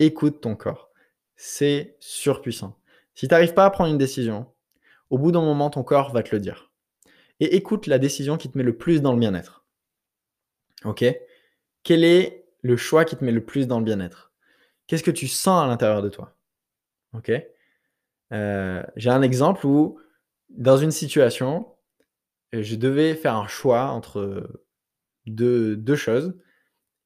Écoute 0.00 0.40
ton 0.40 0.56
corps. 0.56 0.85
C'est 1.36 1.96
surpuissant. 2.00 2.78
Si 3.14 3.28
tu 3.28 3.32
n'arrives 3.32 3.54
pas 3.54 3.64
à 3.64 3.70
prendre 3.70 3.90
une 3.90 3.98
décision, 3.98 4.46
au 5.10 5.18
bout 5.18 5.32
d'un 5.32 5.42
moment, 5.42 5.70
ton 5.70 5.84
corps 5.84 6.12
va 6.12 6.22
te 6.22 6.34
le 6.34 6.40
dire. 6.40 6.70
Et 7.40 7.56
écoute 7.56 7.86
la 7.86 7.98
décision 7.98 8.36
qui 8.36 8.50
te 8.50 8.56
met 8.56 8.64
le 8.64 8.76
plus 8.76 9.02
dans 9.02 9.12
le 9.12 9.18
bien-être. 9.18 9.64
Ok? 10.84 11.04
Quel 11.82 12.04
est 12.04 12.46
le 12.62 12.76
choix 12.76 13.04
qui 13.04 13.16
te 13.16 13.24
met 13.24 13.32
le 13.32 13.44
plus 13.44 13.66
dans 13.66 13.78
le 13.78 13.84
bien-être? 13.84 14.32
Qu'est-ce 14.86 15.02
que 15.02 15.10
tu 15.10 15.28
sens 15.28 15.62
à 15.62 15.66
l'intérieur 15.66 16.02
de 16.02 16.08
toi? 16.08 16.36
Ok? 17.12 17.30
Euh, 18.32 18.82
J'ai 18.96 19.10
un 19.10 19.22
exemple 19.22 19.66
où, 19.66 20.00
dans 20.48 20.76
une 20.76 20.90
situation, 20.90 21.68
je 22.52 22.76
devais 22.76 23.14
faire 23.14 23.36
un 23.36 23.48
choix 23.48 23.86
entre 23.88 24.62
deux, 25.26 25.76
deux 25.76 25.96
choses. 25.96 26.36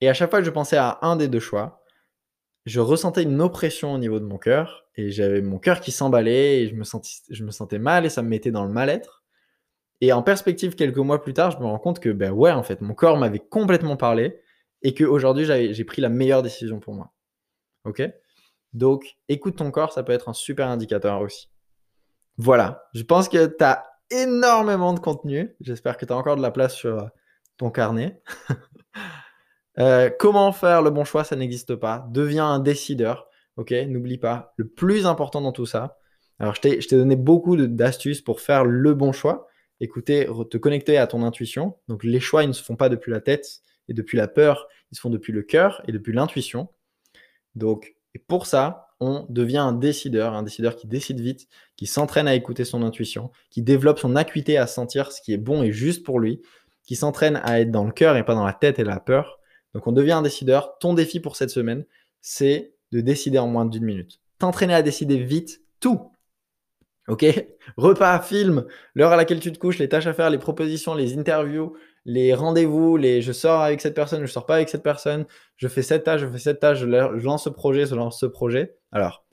Et 0.00 0.08
à 0.08 0.14
chaque 0.14 0.30
fois 0.30 0.38
que 0.38 0.46
je 0.46 0.50
pensais 0.50 0.76
à 0.76 0.98
un 1.02 1.16
des 1.16 1.28
deux 1.28 1.40
choix, 1.40 1.79
je 2.70 2.80
ressentais 2.80 3.24
une 3.24 3.40
oppression 3.40 3.92
au 3.92 3.98
niveau 3.98 4.20
de 4.20 4.24
mon 4.24 4.38
cœur 4.38 4.86
et 4.94 5.10
j'avais 5.10 5.42
mon 5.42 5.58
cœur 5.58 5.80
qui 5.80 5.90
s'emballait 5.90 6.62
et 6.62 6.68
je 6.68 6.74
me, 6.76 6.84
sentais, 7.50 7.78
mal 7.78 8.06
et 8.06 8.08
ça 8.08 8.22
me 8.22 8.28
mettait 8.28 8.52
dans 8.52 8.64
le 8.64 8.70
mal-être. 8.70 9.24
Et 10.00 10.12
en 10.12 10.22
perspective, 10.22 10.76
quelques 10.76 10.98
mois 10.98 11.20
plus 11.20 11.34
tard, 11.34 11.50
je 11.50 11.58
me 11.58 11.64
rends 11.64 11.80
compte 11.80 11.98
que, 11.98 12.10
ben 12.10 12.30
ouais, 12.30 12.52
en 12.52 12.62
fait, 12.62 12.80
mon 12.80 12.94
corps 12.94 13.18
m'avait 13.18 13.40
complètement 13.40 13.96
parlé 13.96 14.40
et 14.82 14.94
qu'aujourd'hui, 14.94 15.44
j'ai 15.44 15.84
pris 15.84 16.00
la 16.00 16.08
meilleure 16.08 16.42
décision 16.42 16.78
pour 16.78 16.94
moi. 16.94 17.12
Ok? 17.84 18.02
Donc, 18.72 19.16
écoute 19.28 19.56
ton 19.56 19.72
corps, 19.72 19.92
ça 19.92 20.04
peut 20.04 20.12
être 20.12 20.28
un 20.28 20.32
super 20.32 20.68
indicateur 20.68 21.20
aussi. 21.20 21.50
Voilà, 22.36 22.84
je 22.94 23.02
pense 23.02 23.28
que 23.28 23.46
tu 23.46 23.64
as 23.64 23.84
énormément 24.10 24.94
de 24.94 25.00
contenu. 25.00 25.56
J'espère 25.60 25.96
que 25.96 26.06
tu 26.06 26.12
as 26.12 26.16
encore 26.16 26.36
de 26.36 26.42
la 26.42 26.52
place 26.52 26.74
sur 26.74 27.10
ton 27.56 27.70
carnet. 27.70 28.22
Euh, 29.80 30.10
comment 30.18 30.52
faire 30.52 30.82
le 30.82 30.90
bon 30.90 31.04
choix 31.04 31.24
Ça 31.24 31.36
n'existe 31.36 31.74
pas. 31.74 32.06
Deviens 32.10 32.46
un 32.46 32.58
décideur. 32.58 33.28
Ok, 33.56 33.72
n'oublie 33.72 34.18
pas. 34.18 34.52
Le 34.56 34.68
plus 34.68 35.06
important 35.06 35.40
dans 35.40 35.52
tout 35.52 35.66
ça. 35.66 35.98
Alors, 36.38 36.54
je 36.54 36.60
t'ai 36.60 36.96
donné 36.96 37.16
beaucoup 37.16 37.56
d'astuces 37.56 38.20
pour 38.20 38.40
faire 38.40 38.64
le 38.64 38.94
bon 38.94 39.12
choix. 39.12 39.48
Écoutez, 39.80 40.26
te 40.50 40.56
connecter 40.58 40.98
à 40.98 41.06
ton 41.06 41.22
intuition. 41.22 41.76
Donc, 41.88 42.04
les 42.04 42.20
choix, 42.20 42.44
ils 42.44 42.48
ne 42.48 42.52
se 42.52 42.62
font 42.62 42.76
pas 42.76 42.88
depuis 42.88 43.10
la 43.10 43.20
tête 43.20 43.60
et 43.88 43.94
depuis 43.94 44.16
la 44.16 44.28
peur. 44.28 44.68
Ils 44.92 44.96
se 44.96 45.00
font 45.00 45.10
depuis 45.10 45.32
le 45.32 45.42
cœur 45.42 45.82
et 45.86 45.92
depuis 45.92 46.12
l'intuition. 46.12 46.68
Donc, 47.54 47.94
pour 48.26 48.46
ça, 48.46 48.88
on 49.00 49.26
devient 49.28 49.58
un 49.58 49.72
décideur, 49.72 50.34
un 50.34 50.42
décideur 50.42 50.76
qui 50.76 50.86
décide 50.86 51.20
vite, 51.20 51.48
qui 51.76 51.86
s'entraîne 51.86 52.28
à 52.28 52.34
écouter 52.34 52.64
son 52.64 52.82
intuition, 52.82 53.30
qui 53.50 53.62
développe 53.62 53.98
son 53.98 54.14
acuité 54.16 54.58
à 54.58 54.66
sentir 54.66 55.12
ce 55.12 55.22
qui 55.22 55.32
est 55.32 55.38
bon 55.38 55.62
et 55.62 55.72
juste 55.72 56.04
pour 56.04 56.20
lui, 56.20 56.42
qui 56.84 56.96
s'entraîne 56.96 57.40
à 57.42 57.60
être 57.60 57.70
dans 57.70 57.84
le 57.84 57.92
cœur 57.92 58.16
et 58.16 58.24
pas 58.24 58.34
dans 58.34 58.44
la 58.44 58.52
tête 58.52 58.78
et 58.78 58.84
la 58.84 59.00
peur. 59.00 59.39
Donc 59.74 59.86
on 59.86 59.92
devient 59.92 60.12
un 60.12 60.22
décideur. 60.22 60.78
Ton 60.78 60.94
défi 60.94 61.20
pour 61.20 61.36
cette 61.36 61.50
semaine, 61.50 61.84
c'est 62.20 62.74
de 62.92 63.00
décider 63.00 63.38
en 63.38 63.46
moins 63.46 63.64
d'une 63.64 63.84
minute. 63.84 64.20
T'entraîner 64.38 64.74
à 64.74 64.82
décider 64.82 65.18
vite 65.18 65.62
tout. 65.80 66.10
Ok? 67.08 67.24
Repas, 67.76 68.20
film, 68.20 68.66
l'heure 68.94 69.12
à 69.12 69.16
laquelle 69.16 69.40
tu 69.40 69.52
te 69.52 69.58
couches, 69.58 69.78
les 69.78 69.88
tâches 69.88 70.06
à 70.06 70.12
faire, 70.12 70.30
les 70.30 70.38
propositions, 70.38 70.94
les 70.94 71.18
interviews, 71.18 71.76
les 72.04 72.34
rendez-vous, 72.34 72.96
les 72.96 73.22
je 73.22 73.32
sors 73.32 73.60
avec 73.60 73.80
cette 73.80 73.94
personne, 73.94 74.24
je 74.24 74.30
sors 74.30 74.46
pas 74.46 74.56
avec 74.56 74.68
cette 74.68 74.82
personne, 74.82 75.26
je 75.56 75.68
fais 75.68 75.82
cette 75.82 76.04
tâche, 76.04 76.20
je 76.22 76.26
fais 76.28 76.38
cette 76.38 76.60
tâche, 76.60 76.78
je 76.78 76.86
lance 76.86 77.44
ce 77.44 77.50
projet, 77.50 77.86
je 77.86 77.94
lance 77.94 78.18
ce 78.18 78.26
projet. 78.26 78.76
Alors, 78.92 79.24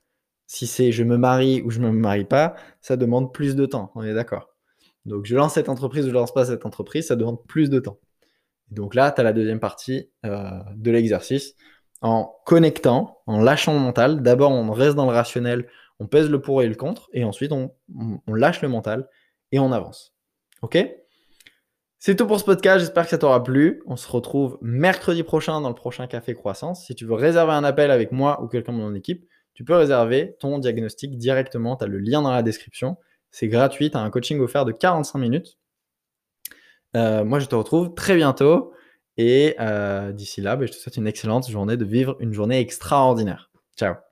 si 0.48 0.68
c'est 0.68 0.92
je 0.92 1.04
me 1.04 1.18
marie 1.18 1.62
ou 1.62 1.70
je 1.70 1.80
me 1.80 1.92
marie 1.92 2.26
pas, 2.26 2.56
ça 2.82 2.96
demande 2.98 3.34
plus 3.34 3.56
de 3.56 3.66
temps, 3.66 3.92
on 3.96 4.04
est 4.04 4.14
d'accord? 4.14 4.50
Donc 5.06 5.26
je 5.26 5.36
lance 5.36 5.54
cette 5.54 5.70
entreprise 5.70 6.06
ou 6.06 6.10
je 6.10 6.14
lance 6.14 6.34
pas 6.34 6.46
cette 6.46 6.66
entreprise, 6.66 7.08
ça 7.08 7.16
demande 7.16 7.44
plus 7.48 7.70
de 7.70 7.80
temps. 7.80 8.00
Donc 8.72 8.96
là, 8.96 9.12
tu 9.12 9.22
as 9.22 9.24
la 9.24 9.34
deuxième 9.34 9.60
partie 9.60 10.10
euh, 10.26 10.50
de 10.76 10.92
l'exercice 10.92 11.56
en 12.02 12.36
connectant, 12.46 13.22
en 13.26 13.42
lâchant 13.42 13.74
le 13.74 13.80
mental. 13.80 14.22
D'abord, 14.22 14.52
on 14.52 14.72
reste 14.72 14.96
dans 14.96 15.06
le 15.06 15.16
rationnel, 15.16 15.68
on 16.00 16.08
pèse 16.08 16.30
le 16.30 16.42
pour 16.42 16.62
et 16.62 16.68
le 16.68 16.76
contre, 16.76 17.10
et 17.14 17.24
ensuite 17.24 17.52
on, 17.52 17.72
lâche 18.28 18.62
le 18.62 18.70
mental 18.70 19.08
et 19.52 19.60
on 19.60 19.72
avance. 19.72 20.16
Ok? 20.62 20.78
C'est 22.00 22.16
tout 22.16 22.28
pour 22.28 22.40
ce 22.40 22.46
podcast, 22.46 22.80
j'espère 22.80 23.06
que 23.06 23.10
ça 23.10 23.18
t'aura 23.18 23.44
plu. 23.44 23.82
On 23.88 23.96
se 23.96 24.08
retrouve 24.08 24.60
mercredi 24.62 25.24
prochain 25.24 25.60
dans 25.62 25.70
le 25.70 25.76
prochain 25.76 26.06
Café 26.06 26.36
Croissance. 26.36 26.86
Si 26.86 26.94
tu 26.94 27.06
veux 27.06 27.16
réserver 27.16 27.54
un 27.54 27.64
appel 27.64 27.90
avec 27.90 28.12
moi 28.12 28.44
ou 28.44 28.48
quelqu'un 28.48 28.74
de 28.74 28.78
mon 28.78 28.94
équipe, 28.94 29.28
tu 29.56 29.64
peux 29.64 29.76
réserver 29.76 30.36
ton 30.40 30.60
diagnostic 30.60 31.18
directement, 31.18 31.76
tu 31.76 31.86
as 31.86 31.88
le 31.88 31.98
lien 31.98 32.22
dans 32.22 32.32
la 32.32 32.44
description. 32.44 32.98
C'est 33.32 33.48
gratuit, 33.48 33.90
tu 33.90 33.98
as 33.98 34.02
un 34.02 34.12
coaching 34.12 34.40
offert 34.40 34.66
de 34.66 34.72
45 34.72 35.18
minutes. 35.18 35.58
Euh, 36.96 37.24
moi, 37.24 37.40
je 37.40 37.46
te 37.48 37.56
retrouve 37.56 37.94
très 37.94 38.16
bientôt. 38.16 38.74
Et 39.18 39.56
euh, 39.60 40.12
d'ici 40.12 40.42
là, 40.42 40.56
ben, 40.56 40.68
je 40.68 40.74
te 40.74 40.78
souhaite 40.78 40.98
une 40.98 41.08
excellente 41.08 41.50
journée, 41.50 41.76
de 41.76 41.86
vivre 41.86 42.16
une 42.20 42.34
journée 42.34 42.60
extraordinaire. 42.60 43.50
Ciao 43.76 44.07